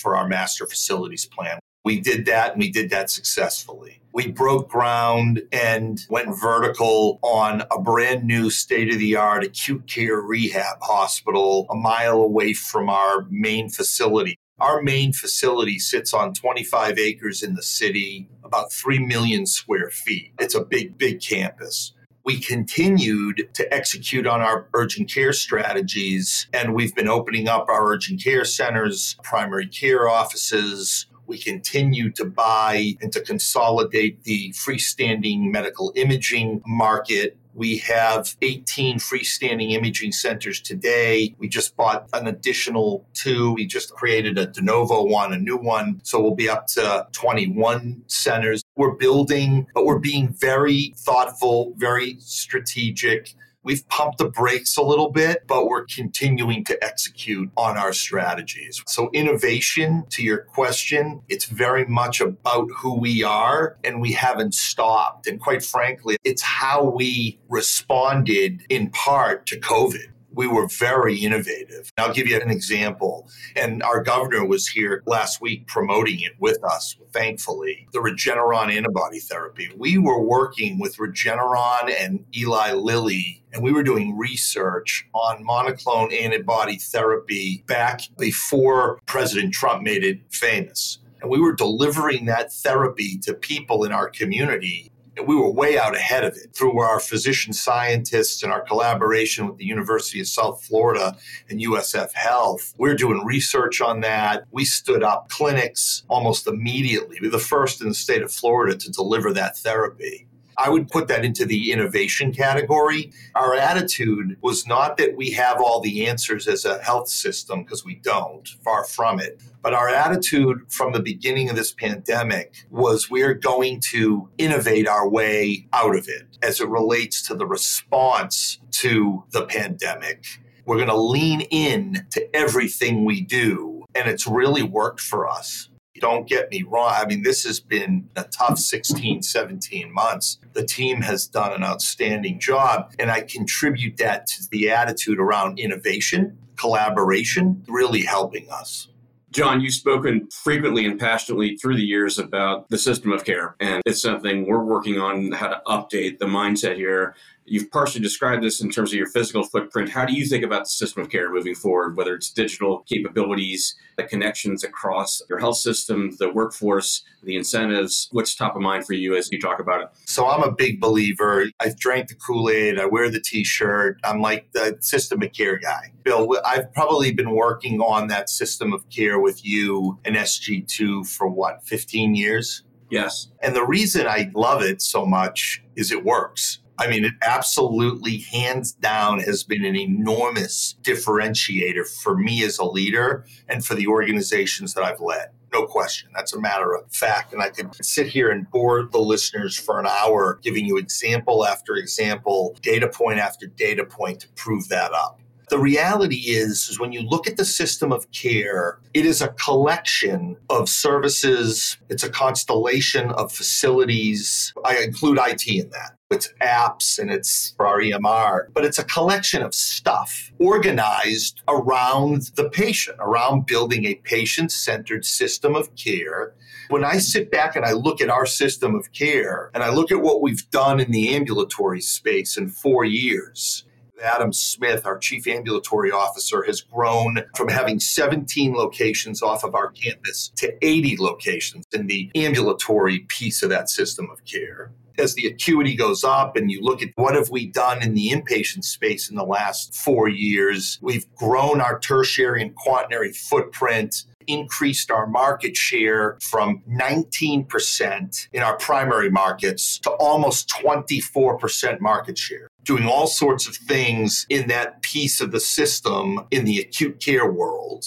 for 0.00 0.16
our 0.16 0.26
master 0.26 0.66
facilities 0.66 1.24
plan. 1.24 1.60
We 1.84 2.00
did 2.00 2.26
that 2.26 2.52
and 2.52 2.60
we 2.60 2.70
did 2.70 2.90
that 2.90 3.10
successfully. 3.10 4.00
We 4.12 4.28
broke 4.28 4.70
ground 4.70 5.42
and 5.52 6.00
went 6.08 6.40
vertical 6.40 7.20
on 7.22 7.62
a 7.70 7.80
brand 7.80 8.24
new 8.24 8.50
state 8.50 8.92
of 8.92 8.98
the 8.98 9.14
art 9.14 9.44
acute 9.44 9.86
care 9.86 10.16
rehab 10.16 10.78
hospital 10.80 11.66
a 11.70 11.76
mile 11.76 12.22
away 12.22 12.54
from 12.54 12.88
our 12.88 13.26
main 13.30 13.68
facility. 13.68 14.36
Our 14.58 14.82
main 14.82 15.12
facility 15.12 15.78
sits 15.78 16.14
on 16.14 16.32
25 16.32 16.98
acres 16.98 17.42
in 17.42 17.54
the 17.54 17.62
city, 17.62 18.28
about 18.42 18.72
3 18.72 18.98
million 19.00 19.44
square 19.46 19.90
feet. 19.90 20.32
It's 20.38 20.54
a 20.54 20.64
big, 20.64 20.96
big 20.96 21.20
campus 21.20 21.92
we 22.26 22.40
continued 22.40 23.48
to 23.54 23.72
execute 23.72 24.26
on 24.26 24.40
our 24.40 24.66
urgent 24.74 25.08
care 25.08 25.32
strategies, 25.32 26.48
and 26.52 26.74
we've 26.74 26.92
been 26.92 27.06
opening 27.06 27.46
up 27.46 27.68
our 27.68 27.86
urgent 27.86 28.20
care 28.20 28.44
centers, 28.44 29.14
primary 29.22 29.68
care 29.68 30.08
offices. 30.08 31.06
We 31.28 31.38
continue 31.38 32.10
to 32.12 32.24
buy 32.24 32.96
and 33.00 33.12
to 33.12 33.20
consolidate 33.20 34.24
the 34.24 34.52
freestanding 34.54 35.52
medical 35.52 35.92
imaging 35.94 36.62
market 36.66 37.38
we 37.56 37.78
have 37.78 38.36
18 38.42 38.98
freestanding 38.98 39.72
imaging 39.72 40.12
centers 40.12 40.60
today. 40.60 41.34
We 41.38 41.48
just 41.48 41.74
bought 41.74 42.06
an 42.12 42.26
additional 42.26 43.06
two. 43.14 43.54
We 43.54 43.66
just 43.66 43.94
created 43.94 44.36
a 44.36 44.46
de 44.46 44.60
novo 44.60 45.04
one, 45.04 45.32
a 45.32 45.38
new 45.38 45.56
one. 45.56 46.00
So 46.04 46.20
we'll 46.20 46.34
be 46.34 46.50
up 46.50 46.66
to 46.68 47.06
21 47.12 48.02
centers. 48.08 48.62
We're 48.76 48.92
building, 48.92 49.66
but 49.74 49.86
we're 49.86 49.98
being 49.98 50.34
very 50.38 50.94
thoughtful, 50.98 51.72
very 51.78 52.16
strategic 52.20 53.34
We've 53.66 53.86
pumped 53.88 54.18
the 54.18 54.28
brakes 54.28 54.76
a 54.76 54.82
little 54.82 55.10
bit, 55.10 55.42
but 55.48 55.66
we're 55.66 55.86
continuing 55.86 56.64
to 56.66 56.84
execute 56.84 57.50
on 57.56 57.76
our 57.76 57.92
strategies. 57.92 58.80
So, 58.86 59.10
innovation, 59.12 60.04
to 60.10 60.22
your 60.22 60.38
question, 60.38 61.20
it's 61.28 61.46
very 61.46 61.84
much 61.84 62.20
about 62.20 62.70
who 62.70 62.96
we 62.96 63.24
are, 63.24 63.76
and 63.82 64.00
we 64.00 64.12
haven't 64.12 64.54
stopped. 64.54 65.26
And 65.26 65.40
quite 65.40 65.64
frankly, 65.64 66.16
it's 66.22 66.42
how 66.42 66.84
we 66.84 67.40
responded 67.48 68.62
in 68.68 68.90
part 68.90 69.46
to 69.46 69.58
COVID 69.58 70.12
we 70.36 70.46
were 70.46 70.68
very 70.68 71.16
innovative. 71.16 71.90
I'll 71.96 72.12
give 72.12 72.28
you 72.28 72.38
an 72.38 72.50
example. 72.50 73.28
And 73.56 73.82
our 73.82 74.02
governor 74.02 74.44
was 74.46 74.68
here 74.68 75.02
last 75.06 75.40
week 75.40 75.66
promoting 75.66 76.20
it 76.20 76.32
with 76.38 76.62
us, 76.62 76.94
thankfully, 77.12 77.88
the 77.92 78.00
Regeneron 78.00 78.70
antibody 78.70 79.18
therapy. 79.18 79.70
We 79.76 79.96
were 79.96 80.20
working 80.20 80.78
with 80.78 80.98
Regeneron 80.98 81.90
and 81.98 82.24
Eli 82.36 82.72
Lilly, 82.72 83.42
and 83.54 83.62
we 83.62 83.72
were 83.72 83.82
doing 83.82 84.16
research 84.16 85.08
on 85.14 85.42
monoclonal 85.42 86.12
antibody 86.12 86.76
therapy 86.76 87.64
back 87.66 88.02
before 88.18 89.00
President 89.06 89.54
Trump 89.54 89.82
made 89.82 90.04
it 90.04 90.20
famous. 90.30 90.98
And 91.22 91.30
we 91.30 91.40
were 91.40 91.54
delivering 91.54 92.26
that 92.26 92.52
therapy 92.52 93.18
to 93.22 93.32
people 93.32 93.84
in 93.84 93.92
our 93.92 94.10
community 94.10 94.92
we 95.24 95.34
were 95.34 95.50
way 95.50 95.78
out 95.78 95.96
ahead 95.96 96.24
of 96.24 96.36
it 96.36 96.54
through 96.54 96.78
our 96.80 97.00
physician 97.00 97.52
scientists 97.52 98.42
and 98.42 98.52
our 98.52 98.60
collaboration 98.60 99.46
with 99.46 99.56
the 99.56 99.64
University 99.64 100.20
of 100.20 100.28
South 100.28 100.62
Florida 100.62 101.16
and 101.48 101.60
USF 101.60 102.12
Health. 102.12 102.74
We're 102.78 102.94
doing 102.94 103.24
research 103.24 103.80
on 103.80 104.00
that. 104.00 104.44
We 104.50 104.64
stood 104.64 105.02
up 105.02 105.28
clinics 105.28 106.04
almost 106.08 106.46
immediately. 106.46 107.18
We 107.20 107.28
were 107.28 107.32
the 107.32 107.38
first 107.38 107.80
in 107.80 107.88
the 107.88 107.94
state 107.94 108.22
of 108.22 108.32
Florida 108.32 108.76
to 108.76 108.90
deliver 108.90 109.32
that 109.32 109.56
therapy. 109.56 110.28
I 110.58 110.70
would 110.70 110.88
put 110.88 111.08
that 111.08 111.24
into 111.24 111.44
the 111.44 111.70
innovation 111.72 112.32
category. 112.32 113.12
Our 113.34 113.54
attitude 113.54 114.38
was 114.40 114.66
not 114.66 114.96
that 114.96 115.16
we 115.16 115.30
have 115.32 115.60
all 115.60 115.80
the 115.80 116.06
answers 116.06 116.48
as 116.48 116.64
a 116.64 116.82
health 116.82 117.08
system, 117.08 117.62
because 117.62 117.84
we 117.84 117.96
don't, 117.96 118.48
far 118.64 118.84
from 118.84 119.20
it. 119.20 119.40
But 119.62 119.74
our 119.74 119.88
attitude 119.88 120.62
from 120.68 120.92
the 120.92 121.00
beginning 121.00 121.50
of 121.50 121.56
this 121.56 121.72
pandemic 121.72 122.64
was 122.70 123.10
we're 123.10 123.34
going 123.34 123.80
to 123.90 124.28
innovate 124.38 124.86
our 124.86 125.08
way 125.08 125.66
out 125.72 125.96
of 125.96 126.08
it 126.08 126.38
as 126.42 126.60
it 126.60 126.68
relates 126.68 127.20
to 127.28 127.34
the 127.34 127.46
response 127.46 128.60
to 128.72 129.24
the 129.30 129.44
pandemic. 129.44 130.24
We're 130.64 130.76
going 130.76 130.88
to 130.88 130.96
lean 130.96 131.42
in 131.42 132.06
to 132.10 132.36
everything 132.36 133.04
we 133.04 133.20
do. 133.20 133.84
And 133.94 134.08
it's 134.08 134.26
really 134.26 134.62
worked 134.62 135.00
for 135.00 135.28
us. 135.28 135.68
Don't 136.00 136.28
get 136.28 136.50
me 136.50 136.62
wrong. 136.62 136.92
I 136.94 137.06
mean, 137.06 137.22
this 137.22 137.44
has 137.44 137.60
been 137.60 138.08
a 138.16 138.24
tough 138.24 138.58
16, 138.58 139.22
17 139.22 139.92
months. 139.92 140.38
The 140.52 140.64
team 140.64 141.02
has 141.02 141.26
done 141.26 141.52
an 141.52 141.62
outstanding 141.62 142.38
job. 142.38 142.92
And 142.98 143.10
I 143.10 143.22
contribute 143.22 143.96
that 143.98 144.26
to 144.28 144.48
the 144.50 144.70
attitude 144.70 145.18
around 145.18 145.58
innovation, 145.58 146.38
collaboration, 146.56 147.64
really 147.68 148.02
helping 148.02 148.50
us. 148.50 148.88
John, 149.32 149.60
you've 149.60 149.74
spoken 149.74 150.28
frequently 150.30 150.86
and 150.86 150.98
passionately 150.98 151.56
through 151.56 151.76
the 151.76 151.84
years 151.84 152.18
about 152.18 152.70
the 152.70 152.78
system 152.78 153.12
of 153.12 153.24
care, 153.24 153.54
and 153.60 153.82
it's 153.84 154.00
something 154.00 154.46
we're 154.46 154.64
working 154.64 154.98
on 154.98 155.32
how 155.32 155.48
to 155.48 155.60
update 155.66 156.18
the 156.18 156.24
mindset 156.24 156.76
here 156.76 157.14
You've 157.48 157.70
partially 157.70 158.00
described 158.00 158.42
this 158.42 158.60
in 158.60 158.70
terms 158.70 158.92
of 158.92 158.98
your 158.98 159.06
physical 159.06 159.44
footprint. 159.44 159.90
How 159.90 160.04
do 160.04 160.12
you 160.12 160.26
think 160.26 160.44
about 160.44 160.64
the 160.64 160.70
system 160.70 161.02
of 161.02 161.10
care 161.10 161.30
moving 161.30 161.54
forward, 161.54 161.96
whether 161.96 162.14
it's 162.14 162.30
digital 162.30 162.80
capabilities, 162.88 163.76
the 163.96 164.02
connections 164.02 164.64
across 164.64 165.22
your 165.30 165.38
health 165.38 165.58
system, 165.58 166.10
the 166.18 166.28
workforce, 166.28 167.04
the 167.22 167.36
incentives? 167.36 168.08
What's 168.10 168.34
top 168.34 168.56
of 168.56 168.62
mind 168.62 168.84
for 168.84 168.94
you 168.94 169.14
as 169.16 169.30
you 169.30 169.40
talk 169.40 169.60
about 169.60 169.80
it? 169.82 169.88
So, 170.06 170.26
I'm 170.26 170.42
a 170.42 170.50
big 170.50 170.80
believer. 170.80 171.46
I've 171.60 171.78
drank 171.78 172.08
the 172.08 172.16
Kool 172.16 172.50
Aid, 172.50 172.80
I 172.80 172.86
wear 172.86 173.08
the 173.10 173.20
t 173.20 173.44
shirt. 173.44 174.00
I'm 174.02 174.20
like 174.20 174.50
the 174.52 174.76
system 174.80 175.22
of 175.22 175.32
care 175.32 175.56
guy. 175.56 175.92
Bill, 176.02 176.40
I've 176.44 176.72
probably 176.74 177.12
been 177.12 177.30
working 177.30 177.80
on 177.80 178.08
that 178.08 178.28
system 178.28 178.72
of 178.72 178.88
care 178.90 179.20
with 179.20 179.44
you 179.44 179.98
and 180.04 180.16
SG2 180.16 181.06
for 181.08 181.28
what, 181.28 181.64
15 181.64 182.16
years? 182.16 182.64
Yes. 182.90 183.28
And 183.40 183.54
the 183.54 183.64
reason 183.64 184.06
I 184.06 184.30
love 184.34 184.62
it 184.62 184.80
so 184.82 185.04
much 185.04 185.62
is 185.74 185.90
it 185.90 186.04
works 186.04 186.60
I 186.78 186.88
mean, 186.88 187.04
it 187.04 187.14
absolutely, 187.22 188.18
hands 188.18 188.72
down, 188.72 189.20
has 189.20 189.42
been 189.42 189.64
an 189.64 189.76
enormous 189.76 190.76
differentiator 190.82 191.88
for 192.02 192.16
me 192.16 192.44
as 192.44 192.58
a 192.58 192.64
leader 192.64 193.24
and 193.48 193.64
for 193.64 193.74
the 193.74 193.86
organizations 193.86 194.74
that 194.74 194.84
I've 194.84 195.00
led. 195.00 195.28
No 195.52 195.66
question. 195.66 196.10
That's 196.14 196.34
a 196.34 196.40
matter 196.40 196.74
of 196.74 196.92
fact. 196.92 197.32
And 197.32 197.42
I 197.42 197.48
could 197.48 197.74
sit 197.84 198.08
here 198.08 198.30
and 198.30 198.50
bore 198.50 198.82
the 198.84 198.98
listeners 198.98 199.58
for 199.58 199.80
an 199.80 199.86
hour, 199.86 200.38
giving 200.42 200.66
you 200.66 200.76
example 200.76 201.46
after 201.46 201.76
example, 201.76 202.56
data 202.60 202.88
point 202.88 203.20
after 203.20 203.46
data 203.46 203.84
point 203.84 204.20
to 204.20 204.28
prove 204.30 204.68
that 204.68 204.92
up. 204.92 205.20
The 205.48 205.58
reality 205.58 206.30
is, 206.30 206.68
is 206.68 206.80
when 206.80 206.92
you 206.92 207.02
look 207.02 207.28
at 207.28 207.36
the 207.36 207.44
system 207.44 207.92
of 207.92 208.10
care, 208.10 208.80
it 208.94 209.06
is 209.06 209.22
a 209.22 209.28
collection 209.28 210.36
of 210.50 210.68
services. 210.68 211.76
It's 211.88 212.02
a 212.02 212.10
constellation 212.10 213.10
of 213.12 213.32
facilities. 213.32 214.52
I 214.64 214.78
include 214.78 215.18
IT 215.20 215.46
in 215.46 215.70
that. 215.70 215.96
It's 216.10 216.32
apps 216.40 216.98
and 216.98 217.10
it's 217.10 217.54
our 217.58 217.80
EMR, 217.80 218.46
but 218.54 218.64
it's 218.64 218.78
a 218.78 218.84
collection 218.84 219.42
of 219.42 219.54
stuff 219.54 220.32
organized 220.38 221.42
around 221.48 222.30
the 222.36 222.48
patient, 222.48 222.96
around 223.00 223.46
building 223.46 223.84
a 223.84 223.96
patient 223.96 224.52
centered 224.52 225.04
system 225.04 225.54
of 225.56 225.74
care 225.74 226.34
when 226.68 226.84
I 226.84 226.98
sit 226.98 227.30
back 227.30 227.56
and 227.56 227.64
I 227.64 227.72
look 227.72 228.00
at 228.00 228.10
our 228.10 228.26
system 228.26 228.74
of 228.74 228.92
care 228.92 229.50
and 229.54 229.62
I 229.62 229.70
look 229.70 229.92
at 229.92 230.00
what 230.00 230.22
we've 230.22 230.48
done 230.50 230.80
in 230.80 230.90
the 230.90 231.14
ambulatory 231.14 231.80
space 231.80 232.36
in 232.36 232.48
four 232.48 232.84
years, 232.84 233.64
Adam 234.02 234.32
Smith, 234.32 234.86
our 234.86 234.98
chief 234.98 235.26
ambulatory 235.26 235.90
officer, 235.90 236.42
has 236.44 236.60
grown 236.60 237.24
from 237.34 237.48
having 237.48 237.80
17 237.80 238.52
locations 238.52 239.22
off 239.22 239.44
of 239.44 239.54
our 239.54 239.70
campus 239.70 240.30
to 240.36 240.52
80 240.62 240.96
locations 240.98 241.64
in 241.72 241.86
the 241.86 242.10
ambulatory 242.14 243.00
piece 243.08 243.42
of 243.42 243.50
that 243.50 243.68
system 243.68 244.08
of 244.10 244.24
care. 244.24 244.72
As 244.98 245.14
the 245.14 245.26
acuity 245.26 245.76
goes 245.76 246.04
up 246.04 246.36
and 246.36 246.50
you 246.50 246.62
look 246.62 246.82
at 246.82 246.88
what 246.94 247.14
have 247.14 247.28
we 247.28 247.46
done 247.46 247.82
in 247.82 247.92
the 247.92 248.10
inpatient 248.10 248.64
space 248.64 249.10
in 249.10 249.16
the 249.16 249.24
last 249.24 249.74
four 249.74 250.08
years, 250.08 250.78
we've 250.80 251.06
grown 251.16 251.60
our 251.60 251.78
tertiary 251.78 252.40
and 252.40 252.54
quaternary 252.54 253.12
footprint 253.12 254.04
increased 254.26 254.90
our 254.90 255.06
market 255.06 255.56
share 255.56 256.18
from 256.20 256.62
19% 256.68 258.28
in 258.32 258.42
our 258.42 258.56
primary 258.56 259.10
markets 259.10 259.78
to 259.80 259.90
almost 259.90 260.48
24% 260.48 261.80
market 261.80 262.18
share 262.18 262.48
doing 262.66 262.84
all 262.86 263.06
sorts 263.06 263.48
of 263.48 263.56
things 263.56 264.26
in 264.28 264.48
that 264.48 264.82
piece 264.82 265.20
of 265.20 265.30
the 265.30 265.40
system 265.40 266.20
in 266.30 266.44
the 266.44 266.58
acute 266.58 267.00
care 267.00 267.30
world. 267.30 267.86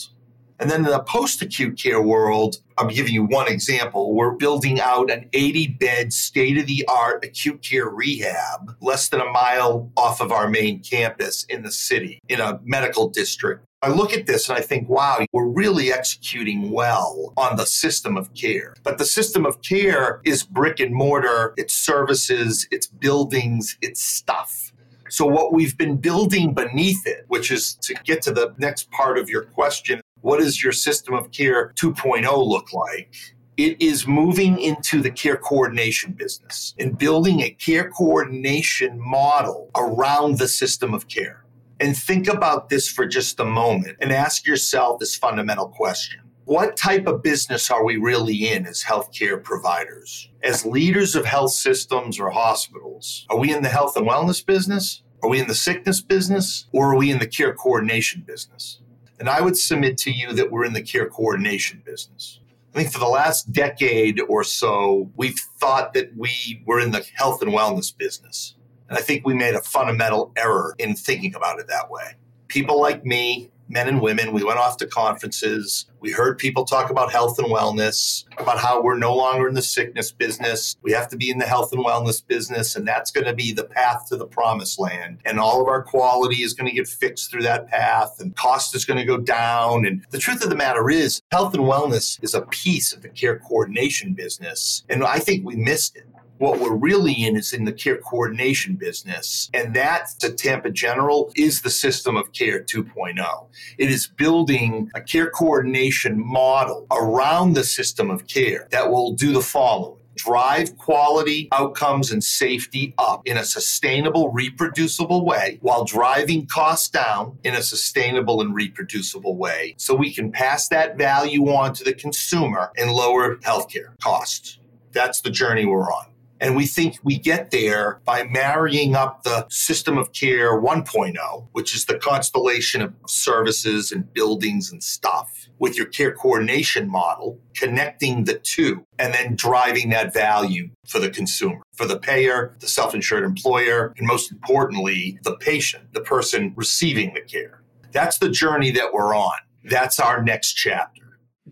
And 0.59 0.69
then 0.69 0.83
in 0.83 0.91
the 0.91 0.99
post 0.99 1.41
acute 1.41 1.77
care 1.77 2.01
world, 2.01 2.57
I'm 2.77 2.89
giving 2.89 3.13
you 3.13 3.23
one 3.23 3.47
example. 3.47 4.13
We're 4.13 4.31
building 4.31 4.81
out 4.81 5.09
an 5.09 5.29
80 5.31 5.67
bed 5.79 6.11
state 6.11 6.57
of 6.57 6.65
the 6.65 6.85
art 6.89 7.23
acute 7.23 7.61
care 7.61 7.87
rehab 7.87 8.75
less 8.81 9.07
than 9.07 9.21
a 9.21 9.31
mile 9.31 9.89
off 9.95 10.19
of 10.19 10.31
our 10.31 10.49
main 10.49 10.81
campus 10.81 11.45
in 11.45 11.63
the 11.63 11.71
city 11.71 12.19
in 12.27 12.41
a 12.41 12.59
medical 12.63 13.09
district. 13.09 13.65
I 13.81 13.87
look 13.87 14.11
at 14.11 14.27
this 14.27 14.49
and 14.49 14.57
I 14.57 14.61
think, 14.61 14.89
wow, 14.89 15.25
we're 15.31 15.47
really 15.47 15.93
executing 15.93 16.71
well 16.71 17.31
on 17.37 17.55
the 17.55 17.65
system 17.65 18.17
of 18.17 18.33
care. 18.33 18.73
But 18.83 18.97
the 18.97 19.05
system 19.05 19.45
of 19.45 19.61
care 19.61 20.19
is 20.25 20.43
brick 20.43 20.81
and 20.81 20.93
mortar, 20.93 21.53
it's 21.55 21.73
services, 21.73 22.67
it's 22.71 22.87
buildings, 22.87 23.77
it's 23.81 24.03
stuff. 24.03 24.68
So, 25.09 25.25
what 25.25 25.53
we've 25.53 25.77
been 25.77 25.97
building 25.97 26.53
beneath 26.53 27.05
it, 27.05 27.25
which 27.27 27.51
is 27.51 27.75
to 27.81 27.93
get 28.03 28.21
to 28.23 28.31
the 28.31 28.53
next 28.57 28.89
part 28.91 29.17
of 29.17 29.29
your 29.29 29.43
question 29.43 30.01
what 30.21 30.39
does 30.39 30.61
your 30.61 30.73
system 30.73 31.13
of 31.13 31.31
care 31.31 31.71
2.0 31.75 32.47
look 32.47 32.73
like? 32.73 33.15
It 33.57 33.81
is 33.81 34.07
moving 34.07 34.59
into 34.59 35.01
the 35.01 35.11
care 35.11 35.37
coordination 35.37 36.13
business 36.13 36.73
and 36.79 36.97
building 36.97 37.41
a 37.41 37.51
care 37.51 37.89
coordination 37.89 38.99
model 38.99 39.69
around 39.75 40.37
the 40.37 40.47
system 40.47 40.93
of 40.93 41.07
care. 41.07 41.45
And 41.79 41.95
think 41.95 42.27
about 42.27 42.69
this 42.69 42.89
for 42.89 43.05
just 43.05 43.39
a 43.39 43.45
moment 43.45 43.97
and 44.01 44.11
ask 44.11 44.45
yourself 44.45 44.99
this 44.99 45.15
fundamental 45.15 45.67
question 45.67 46.21
what 46.49 46.75
type 46.75 47.05
of 47.05 47.21
business 47.21 47.69
are 47.69 47.85
we 47.85 47.97
really 47.97 48.51
in 48.51 48.65
as 48.65 48.81
healthcare 48.81 49.41
providers? 49.41 50.31
As 50.41 50.65
leaders 50.65 51.13
of 51.13 51.23
health 51.23 51.51
systems 51.51 52.19
or 52.19 52.31
hospitals, 52.31 53.27
are 53.29 53.37
we 53.37 53.53
in 53.53 53.61
the 53.61 53.69
health 53.69 53.95
and 53.95 54.07
wellness 54.07 54.43
business? 54.43 55.03
Are 55.21 55.29
we 55.29 55.39
in 55.39 55.47
the 55.47 55.53
sickness 55.53 56.01
business? 56.01 56.65
Or 56.73 56.91
are 56.91 56.97
we 56.97 57.11
in 57.11 57.19
the 57.19 57.27
care 57.27 57.53
coordination 57.53 58.23
business? 58.25 58.81
And 59.19 59.29
I 59.29 59.41
would 59.41 59.57
submit 59.57 59.99
to 59.99 60.11
you 60.11 60.33
that 60.33 60.49
we're 60.49 60.65
in 60.65 60.73
the 60.73 60.81
care 60.81 61.07
coordination 61.07 61.83
business. 61.85 62.39
I 62.73 62.79
think 62.79 62.91
for 62.91 62.99
the 62.99 63.05
last 63.05 63.53
decade 63.53 64.19
or 64.27 64.43
so, 64.43 65.11
we've 65.15 65.39
thought 65.59 65.93
that 65.93 66.17
we 66.17 66.63
were 66.65 66.79
in 66.79 66.89
the 66.89 67.05
health 67.13 67.43
and 67.43 67.51
wellness 67.51 67.95
business. 67.95 68.55
And 68.89 68.97
I 68.97 69.01
think 69.01 69.23
we 69.23 69.35
made 69.35 69.53
a 69.53 69.61
fundamental 69.61 70.31
error 70.35 70.73
in 70.79 70.95
thinking 70.95 71.35
about 71.35 71.59
it 71.59 71.67
that 71.67 71.91
way. 71.91 72.15
People 72.47 72.81
like 72.81 73.05
me, 73.05 73.51
men 73.69 73.87
and 73.87 74.01
women. 74.01 74.33
We 74.33 74.43
went 74.43 74.59
off 74.59 74.77
to 74.77 74.87
conferences. 74.87 75.85
We 75.99 76.11
heard 76.11 76.37
people 76.37 76.65
talk 76.65 76.89
about 76.89 77.11
health 77.11 77.37
and 77.39 77.47
wellness, 77.47 78.25
about 78.37 78.57
how 78.57 78.81
we're 78.81 78.97
no 78.97 79.15
longer 79.15 79.47
in 79.47 79.53
the 79.53 79.61
sickness 79.61 80.11
business. 80.11 80.75
We 80.81 80.91
have 80.91 81.07
to 81.09 81.17
be 81.17 81.29
in 81.29 81.37
the 81.37 81.45
health 81.45 81.71
and 81.71 81.85
wellness 81.85 82.25
business, 82.25 82.75
and 82.75 82.87
that's 82.87 83.11
going 83.11 83.27
to 83.27 83.33
be 83.33 83.53
the 83.53 83.65
path 83.65 84.07
to 84.09 84.17
the 84.17 84.25
promised 84.25 84.79
land. 84.79 85.19
And 85.25 85.39
all 85.39 85.61
of 85.61 85.67
our 85.67 85.83
quality 85.83 86.41
is 86.41 86.53
going 86.53 86.69
to 86.69 86.75
get 86.75 86.87
fixed 86.87 87.29
through 87.29 87.43
that 87.43 87.67
path, 87.67 88.15
and 88.19 88.35
cost 88.35 88.75
is 88.75 88.85
going 88.85 88.99
to 88.99 89.05
go 89.05 89.17
down. 89.17 89.85
And 89.85 90.05
the 90.09 90.17
truth 90.17 90.43
of 90.43 90.49
the 90.49 90.55
matter 90.55 90.89
is, 90.89 91.21
health 91.31 91.53
and 91.53 91.63
wellness 91.63 92.21
is 92.23 92.33
a 92.33 92.41
piece 92.41 92.91
of 92.91 93.01
the 93.01 93.09
care 93.09 93.37
coordination 93.39 94.13
business. 94.13 94.83
And 94.89 95.03
I 95.03 95.19
think 95.19 95.45
we 95.45 95.55
missed 95.55 95.95
it. 95.95 96.05
What 96.39 96.61
we're 96.61 96.75
really 96.75 97.13
in 97.13 97.35
is 97.35 97.51
in 97.51 97.65
the 97.65 97.73
care 97.73 97.97
coordination 97.97 98.75
business. 98.75 99.49
And 99.53 99.75
that, 99.75 100.07
to 100.19 100.31
Tampa 100.31 100.71
General, 100.71 101.31
is 101.35 101.61
the 101.61 101.69
system 101.69 102.15
of 102.15 102.31
care 102.31 102.63
2.0. 102.63 103.47
It 103.77 103.91
is 103.91 104.07
building 104.07 104.89
a 104.95 105.01
care 105.01 105.29
coordination 105.29 106.17
model 106.17 106.87
around 106.91 107.53
the 107.53 107.65
system 107.65 108.09
of 108.09 108.25
care 108.27 108.69
that 108.71 108.89
will 108.89 109.11
do 109.11 109.33
the 109.33 109.41
following 109.41 109.97
drive 110.15 110.77
quality 110.77 111.47
outcomes 111.53 112.11
and 112.11 112.21
safety 112.21 112.93
up 112.97 113.21
in 113.25 113.37
a 113.37 113.43
sustainable, 113.43 114.31
reproducible 114.33 115.25
way 115.25 115.57
while 115.61 115.85
driving 115.85 116.45
costs 116.45 116.89
down 116.89 117.37
in 117.45 117.55
a 117.55 117.63
sustainable 117.63 118.41
and 118.41 118.53
reproducible 118.53 119.37
way 119.37 119.75
so 119.77 119.95
we 119.95 120.13
can 120.13 120.29
pass 120.29 120.67
that 120.67 120.97
value 120.97 121.49
on 121.49 121.73
to 121.73 121.85
the 121.85 121.93
consumer 121.93 122.71
and 122.77 122.91
lower 122.91 123.37
healthcare 123.37 123.97
costs. 124.01 124.59
That's 124.91 125.21
the 125.21 125.29
journey 125.29 125.65
we're 125.65 125.89
on. 125.89 126.08
And 126.41 126.55
we 126.55 126.65
think 126.65 126.97
we 127.03 127.17
get 127.17 127.51
there 127.51 128.01
by 128.05 128.23
marrying 128.23 128.95
up 128.95 129.23
the 129.23 129.45
system 129.49 129.97
of 129.97 130.13
care 130.13 130.59
1.0, 130.59 131.47
which 131.51 131.75
is 131.75 131.85
the 131.85 131.97
constellation 131.97 132.81
of 132.81 132.93
services 133.07 133.91
and 133.91 134.11
buildings 134.13 134.71
and 134.71 134.81
stuff, 134.81 135.47
with 135.59 135.75
your 135.75 135.87
care 135.87 136.13
coordination 136.13 136.89
model, 136.89 137.39
connecting 137.55 138.23
the 138.23 138.39
two, 138.39 138.85
and 138.97 139.13
then 139.13 139.35
driving 139.35 139.89
that 139.89 140.13
value 140.13 140.69
for 140.87 140.99
the 140.99 141.09
consumer, 141.09 141.61
for 141.75 141.85
the 141.85 141.99
payer, 141.99 142.55
the 142.59 142.67
self 142.67 142.95
insured 142.95 143.25
employer, 143.25 143.93
and 143.97 144.07
most 144.07 144.31
importantly, 144.31 145.19
the 145.23 145.35
patient, 145.37 145.93
the 145.93 146.01
person 146.01 146.53
receiving 146.55 147.13
the 147.13 147.21
care. 147.21 147.63
That's 147.91 148.17
the 148.17 148.29
journey 148.29 148.71
that 148.71 148.93
we're 148.93 149.15
on. 149.15 149.37
That's 149.65 149.99
our 149.99 150.23
next 150.23 150.53
chapter. 150.53 150.98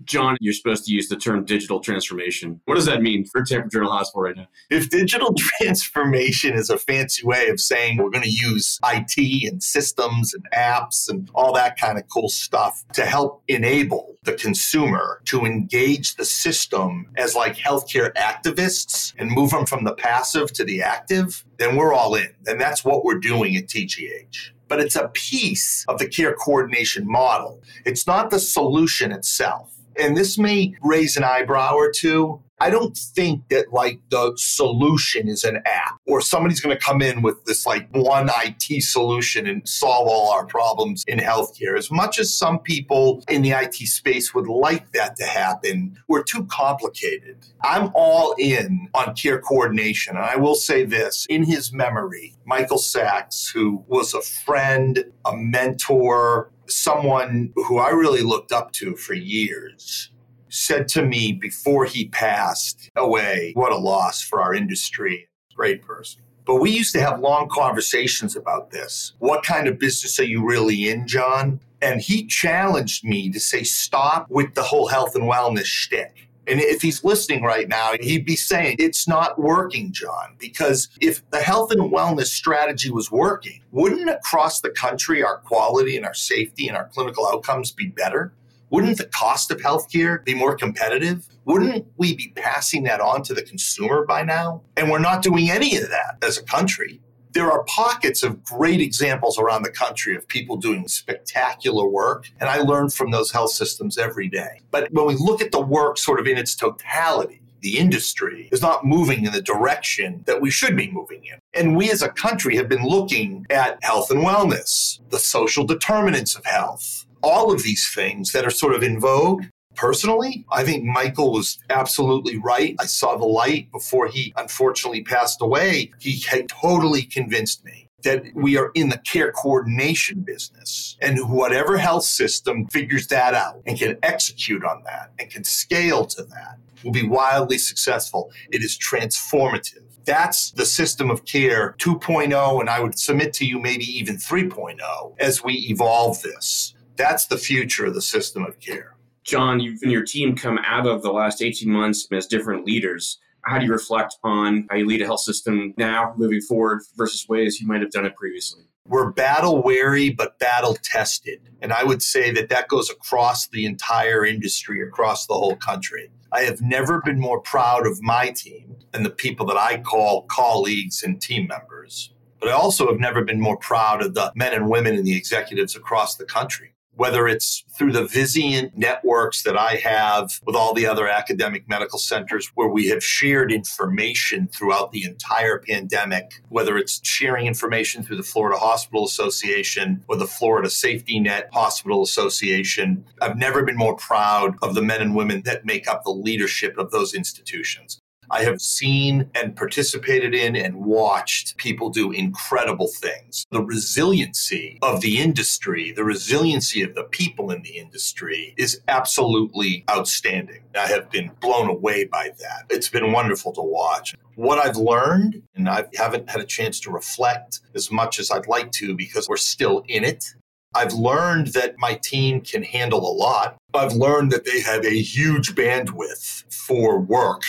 John, 0.05 0.37
you're 0.39 0.53
supposed 0.53 0.85
to 0.85 0.91
use 0.91 1.07
the 1.07 1.15
term 1.15 1.45
digital 1.45 1.79
transformation. 1.79 2.61
What 2.65 2.75
does 2.75 2.85
that 2.85 3.01
mean 3.01 3.25
for 3.25 3.43
Tampa 3.43 3.69
General 3.69 3.91
Hospital 3.91 4.23
right 4.23 4.35
now? 4.35 4.47
If 4.69 4.89
digital 4.89 5.33
transformation 5.37 6.53
is 6.53 6.69
a 6.69 6.77
fancy 6.77 7.25
way 7.25 7.47
of 7.49 7.59
saying 7.59 7.97
we're 7.97 8.09
going 8.09 8.23
to 8.23 8.29
use 8.29 8.79
IT 8.85 9.51
and 9.51 9.61
systems 9.61 10.33
and 10.33 10.45
apps 10.55 11.09
and 11.09 11.29
all 11.33 11.53
that 11.53 11.79
kind 11.79 11.97
of 11.97 12.07
cool 12.09 12.29
stuff 12.29 12.83
to 12.93 13.05
help 13.05 13.43
enable 13.47 14.15
the 14.23 14.33
consumer 14.33 15.21
to 15.25 15.45
engage 15.45 16.15
the 16.15 16.25
system 16.25 17.07
as 17.17 17.35
like 17.35 17.55
healthcare 17.55 18.13
activists 18.13 19.13
and 19.17 19.31
move 19.31 19.51
them 19.51 19.65
from 19.65 19.83
the 19.83 19.93
passive 19.93 20.51
to 20.53 20.63
the 20.63 20.81
active, 20.81 21.45
then 21.57 21.75
we're 21.75 21.93
all 21.93 22.15
in. 22.15 22.29
And 22.45 22.59
that's 22.59 22.83
what 22.83 23.05
we're 23.05 23.19
doing 23.19 23.55
at 23.55 23.67
TGH 23.67 24.51
but 24.69 24.81
it's 24.81 24.97
a 24.97 25.07
piece 25.13 25.85
of 25.87 25.97
the 25.97 26.05
care 26.05 26.33
coordination 26.33 27.09
model. 27.09 27.61
It's 27.85 28.05
not 28.05 28.31
the 28.31 28.39
solution 28.39 29.13
itself 29.13 29.76
and 29.99 30.15
this 30.15 30.37
may 30.37 30.73
raise 30.81 31.17
an 31.17 31.23
eyebrow 31.23 31.73
or 31.73 31.91
two. 31.91 32.41
I 32.59 32.71
don't 32.71 32.97
think 32.97 33.49
that 33.49 33.71
like 33.71 33.99
the 34.09 34.33
solution 34.35 35.27
is 35.27 35.43
an 35.43 35.57
app 35.65 35.99
or 36.07 36.21
somebody's 36.21 36.59
going 36.59 36.75
to 36.75 36.83
come 36.83 37.03
in 37.03 37.21
with 37.21 37.45
this 37.45 37.67
like 37.67 37.87
one 37.91 38.31
IT 38.43 38.81
solution 38.81 39.45
and 39.45 39.67
solve 39.67 40.07
all 40.07 40.31
our 40.31 40.45
problems 40.45 41.03
in 41.07 41.19
healthcare. 41.19 41.77
As 41.77 41.91
much 41.91 42.17
as 42.17 42.35
some 42.35 42.57
people 42.57 43.23
in 43.29 43.43
the 43.43 43.51
IT 43.51 43.75
space 43.75 44.33
would 44.33 44.47
like 44.47 44.91
that 44.93 45.17
to 45.17 45.25
happen, 45.25 45.99
we're 46.07 46.23
too 46.23 46.45
complicated. 46.45 47.37
I'm 47.61 47.91
all 47.93 48.33
in 48.39 48.89
on 48.95 49.15
care 49.15 49.39
coordination. 49.39 50.15
And 50.15 50.25
I 50.25 50.35
will 50.35 50.55
say 50.55 50.83
this 50.83 51.27
in 51.29 51.43
his 51.43 51.71
memory, 51.71 52.33
Michael 52.43 52.79
Sachs, 52.79 53.47
who 53.49 53.83
was 53.87 54.15
a 54.15 54.21
friend, 54.21 55.05
a 55.25 55.37
mentor, 55.37 56.49
someone 56.69 57.53
who 57.55 57.79
I 57.79 57.89
really 57.89 58.21
looked 58.21 58.51
up 58.51 58.71
to 58.73 58.95
for 58.95 59.13
years 59.13 60.11
said 60.49 60.87
to 60.89 61.03
me 61.03 61.33
before 61.33 61.85
he 61.85 62.07
passed 62.09 62.89
away, 62.95 63.51
what 63.55 63.71
a 63.71 63.77
loss 63.77 64.21
for 64.21 64.41
our 64.41 64.53
industry. 64.53 65.27
Great 65.55 65.81
person. 65.81 66.21
But 66.45 66.55
we 66.55 66.71
used 66.71 66.93
to 66.93 67.01
have 67.01 67.19
long 67.19 67.49
conversations 67.49 68.35
about 68.35 68.71
this. 68.71 69.13
What 69.19 69.43
kind 69.43 69.67
of 69.67 69.77
business 69.77 70.19
are 70.19 70.23
you 70.23 70.45
really 70.45 70.89
in, 70.89 71.05
John? 71.05 71.59
And 71.81 71.99
he 72.01 72.25
challenged 72.25 73.03
me 73.03 73.29
to 73.31 73.39
say, 73.39 73.63
stop 73.63 74.27
with 74.29 74.53
the 74.55 74.63
whole 74.63 74.87
health 74.87 75.15
and 75.15 75.25
wellness 75.25 75.65
shtick. 75.65 76.26
And 76.47 76.61
if 76.61 76.81
he's 76.81 77.03
listening 77.03 77.43
right 77.43 77.67
now, 77.67 77.93
he'd 77.99 78.25
be 78.25 78.37
saying, 78.37 78.77
It's 78.79 79.07
not 79.07 79.37
working, 79.39 79.91
John, 79.91 80.35
because 80.39 80.89
if 81.01 81.27
the 81.31 81.41
health 81.41 81.71
and 81.71 81.91
wellness 81.91 82.27
strategy 82.27 82.89
was 82.89 83.11
working, 83.11 83.61
wouldn't 83.71 84.09
across 84.09 84.61
the 84.61 84.69
country 84.69 85.23
our 85.23 85.39
quality 85.39 85.97
and 85.97 86.05
our 86.05 86.13
safety 86.13 86.67
and 86.67 86.77
our 86.77 86.87
clinical 86.87 87.27
outcomes 87.27 87.71
be 87.71 87.87
better? 87.87 88.33
Wouldn't 88.69 88.97
the 88.97 89.05
cost 89.05 89.51
of 89.51 89.59
healthcare 89.59 90.23
be 90.25 90.33
more 90.33 90.55
competitive? 90.55 91.27
Wouldn't 91.45 91.87
we 91.95 92.15
be 92.15 92.33
passing 92.35 92.83
that 92.83 92.99
on 92.99 93.23
to 93.23 93.33
the 93.33 93.41
consumer 93.41 94.05
by 94.05 94.23
now? 94.23 94.61
And 94.75 94.91
we're 94.91 94.99
not 94.99 95.23
doing 95.23 95.49
any 95.49 95.77
of 95.77 95.89
that 95.89 96.17
as 96.21 96.37
a 96.37 96.43
country 96.43 96.99
there 97.37 97.51
are 97.51 97.63
pockets 97.65 98.23
of 98.23 98.43
great 98.43 98.81
examples 98.81 99.37
around 99.37 99.61
the 99.61 99.69
country 99.69 100.15
of 100.15 100.27
people 100.27 100.57
doing 100.57 100.87
spectacular 100.87 101.87
work. 101.87 102.31
And 102.39 102.49
I 102.49 102.57
learn 102.61 102.89
from 102.89 103.11
those 103.11 103.29
health 103.29 103.51
systems 103.51 103.99
every 103.99 104.27
day. 104.27 104.61
But 104.71 104.91
when 104.91 105.05
we 105.05 105.13
look 105.13 105.39
at 105.39 105.51
the 105.51 105.61
work 105.61 105.99
sort 105.99 106.19
of 106.19 106.25
in 106.25 106.35
its 106.35 106.55
totality, 106.55 107.41
the 107.61 107.77
industry 107.77 108.49
is 108.51 108.63
not 108.63 108.87
moving 108.87 109.25
in 109.25 109.33
the 109.33 109.41
direction 109.43 110.23
that 110.25 110.41
we 110.41 110.49
should 110.49 110.75
be 110.75 110.89
moving 110.89 111.25
in. 111.25 111.37
And 111.53 111.77
we 111.77 111.91
as 111.91 112.01
a 112.01 112.09
country 112.09 112.55
have 112.55 112.69
been 112.69 112.83
looking 112.83 113.45
at 113.51 113.83
health 113.83 114.09
and 114.09 114.21
wellness, 114.21 114.99
the 115.11 115.19
social 115.19 115.63
determinants 115.63 116.35
of 116.35 116.43
health, 116.43 117.05
all 117.21 117.53
of 117.53 117.61
these 117.61 117.87
things 117.93 118.31
that 118.31 118.47
are 118.47 118.51
sort 118.51 118.73
of 118.73 118.81
in 118.81 118.99
vogue 118.99 119.43
Personally, 119.77 120.43
I 120.51 120.63
think 120.63 120.83
Michael 120.83 121.31
was 121.31 121.59
absolutely 121.69 122.37
right. 122.37 122.75
I 122.79 122.87
saw 122.87 123.15
the 123.15 123.25
light 123.25 123.71
before 123.71 124.07
he 124.07 124.33
unfortunately 124.35 125.03
passed 125.03 125.39
away. 125.39 125.91
He 125.99 126.19
had 126.21 126.49
totally 126.49 127.03
convinced 127.03 127.63
me 127.63 127.87
that 128.03 128.23
we 128.33 128.57
are 128.57 128.71
in 128.73 128.89
the 128.89 128.97
care 128.97 129.31
coordination 129.31 130.21
business. 130.21 130.97
And 130.99 131.29
whatever 131.29 131.77
health 131.77 132.05
system 132.05 132.65
figures 132.67 133.07
that 133.07 133.35
out 133.35 133.61
and 133.67 133.77
can 133.77 133.97
execute 134.01 134.65
on 134.65 134.81
that 134.85 135.11
and 135.19 135.29
can 135.29 135.43
scale 135.43 136.05
to 136.05 136.23
that 136.23 136.57
will 136.83 136.91
be 136.91 137.07
wildly 137.07 137.59
successful. 137.59 138.31
It 138.51 138.63
is 138.63 138.77
transformative. 138.77 139.83
That's 140.05 140.51
the 140.51 140.65
system 140.65 141.11
of 141.11 141.25
care 141.25 141.75
2.0, 141.79 142.59
and 142.59 142.69
I 142.69 142.79
would 142.79 142.97
submit 142.97 143.33
to 143.33 143.45
you 143.45 143.59
maybe 143.59 143.85
even 143.85 144.15
3.0 144.17 144.79
as 145.19 145.43
we 145.43 145.53
evolve 145.69 146.21
this. 146.23 146.73
That's 146.95 147.27
the 147.27 147.37
future 147.37 147.85
of 147.85 147.93
the 147.93 148.01
system 148.01 148.43
of 148.43 148.59
care. 148.59 148.96
John, 149.27 149.59
you 149.59 149.77
and 149.81 149.91
your 149.91 150.05
team 150.05 150.37
come 150.37 150.57
out 150.59 150.87
of 150.87 151.03
the 151.03 151.11
last 151.11 151.41
18 151.41 151.69
months 151.69 152.07
as 152.13 152.27
different 152.27 152.65
leaders. 152.65 153.19
How 153.43 153.59
do 153.59 153.65
you 153.65 153.73
reflect 153.73 154.15
on 154.23 154.65
how 154.69 154.77
you 154.77 154.87
lead 154.87 155.01
a 155.01 155.05
health 155.05 155.19
system 155.19 155.73
now, 155.77 156.13
moving 156.15 156.39
forward, 156.39 156.81
versus 156.95 157.27
ways 157.27 157.59
you 157.59 157.67
might 157.67 157.81
have 157.81 157.91
done 157.91 158.05
it 158.05 158.15
previously? 158.15 158.63
We're 158.87 159.11
battle 159.11 159.61
weary, 159.61 160.11
but 160.11 160.39
battle 160.39 160.77
tested. 160.81 161.41
And 161.61 161.73
I 161.73 161.83
would 161.83 162.01
say 162.01 162.31
that 162.31 162.47
that 162.47 162.69
goes 162.69 162.89
across 162.89 163.49
the 163.49 163.65
entire 163.65 164.25
industry, 164.25 164.81
across 164.81 165.27
the 165.27 165.33
whole 165.33 165.57
country. 165.57 166.09
I 166.31 166.43
have 166.43 166.61
never 166.61 167.01
been 167.01 167.19
more 167.19 167.41
proud 167.41 167.85
of 167.85 168.01
my 168.01 168.29
team 168.29 168.77
and 168.93 169.05
the 169.05 169.09
people 169.09 169.45
that 169.47 169.57
I 169.57 169.81
call 169.81 170.21
colleagues 170.23 171.03
and 171.03 171.21
team 171.21 171.47
members. 171.47 172.13
But 172.39 172.47
I 172.47 172.53
also 172.53 172.87
have 172.87 172.99
never 172.99 173.25
been 173.25 173.41
more 173.41 173.57
proud 173.57 174.01
of 174.01 174.13
the 174.13 174.31
men 174.35 174.53
and 174.53 174.69
women 174.69 174.95
and 174.95 175.05
the 175.05 175.17
executives 175.17 175.75
across 175.75 176.15
the 176.15 176.25
country 176.25 176.71
whether 176.97 177.27
it's 177.27 177.63
through 177.77 177.91
the 177.91 178.03
Vizient 178.03 178.75
networks 178.75 179.43
that 179.43 179.55
I 179.55 179.75
have 179.75 180.41
with 180.45 180.55
all 180.55 180.73
the 180.73 180.87
other 180.87 181.07
academic 181.07 181.69
medical 181.69 181.99
centers 181.99 182.51
where 182.55 182.67
we 182.67 182.87
have 182.87 183.03
shared 183.03 183.51
information 183.51 184.47
throughout 184.47 184.91
the 184.91 185.03
entire 185.03 185.59
pandemic, 185.59 186.41
whether 186.49 186.77
it's 186.77 186.99
sharing 187.03 187.45
information 187.45 188.03
through 188.03 188.17
the 188.17 188.23
Florida 188.23 188.57
Hospital 188.57 189.05
Association 189.05 190.03
or 190.07 190.15
the 190.15 190.27
Florida 190.27 190.69
Safety 190.69 191.19
Net 191.19 191.49
Hospital 191.53 192.01
Association. 192.01 193.05
I've 193.21 193.37
never 193.37 193.63
been 193.63 193.77
more 193.77 193.95
proud 193.95 194.55
of 194.63 194.73
the 194.73 194.81
men 194.81 195.01
and 195.01 195.15
women 195.15 195.43
that 195.45 195.65
make 195.65 195.87
up 195.87 196.03
the 196.03 196.09
leadership 196.09 196.77
of 196.77 196.91
those 196.91 197.13
institutions. 197.13 198.01
I 198.29 198.43
have 198.43 198.61
seen 198.61 199.29
and 199.33 199.55
participated 199.55 200.35
in 200.35 200.55
and 200.55 200.75
watched 200.75 201.57
people 201.57 201.89
do 201.89 202.11
incredible 202.11 202.87
things. 202.87 203.45
The 203.51 203.63
resiliency 203.63 204.79
of 204.81 205.01
the 205.01 205.19
industry, 205.19 205.91
the 205.91 206.03
resiliency 206.03 206.81
of 206.81 206.93
the 206.93 207.03
people 207.03 207.51
in 207.51 207.61
the 207.61 207.77
industry 207.77 208.53
is 208.57 208.81
absolutely 208.87 209.85
outstanding. 209.89 210.63
I 210.75 210.87
have 210.87 211.09
been 211.09 211.31
blown 211.39 211.69
away 211.69 212.05
by 212.05 212.31
that. 212.39 212.65
It's 212.69 212.89
been 212.89 213.11
wonderful 213.11 213.53
to 213.53 213.61
watch. 213.61 214.15
What 214.35 214.59
I've 214.59 214.77
learned, 214.77 215.41
and 215.55 215.69
I 215.69 215.85
haven't 215.95 216.29
had 216.29 216.41
a 216.41 216.45
chance 216.45 216.79
to 216.81 216.91
reflect 216.91 217.61
as 217.73 217.91
much 217.91 218.19
as 218.19 218.29
I'd 218.29 218.47
like 218.47 218.71
to 218.73 218.95
because 218.95 219.27
we're 219.29 219.37
still 219.37 219.83
in 219.87 220.03
it, 220.03 220.35
I've 220.75 220.93
learned 220.93 221.47
that 221.47 221.75
my 221.79 221.95
team 221.95 222.41
can 222.41 222.61
handle 222.61 222.99
a 222.99 223.13
lot. 223.13 223.57
I've 223.73 223.93
learned 223.93 224.31
that 224.31 224.45
they 224.45 224.59
have 224.61 224.85
a 224.85 225.01
huge 225.01 225.55
bandwidth 225.55 226.43
for 226.53 226.99
work 226.99 227.43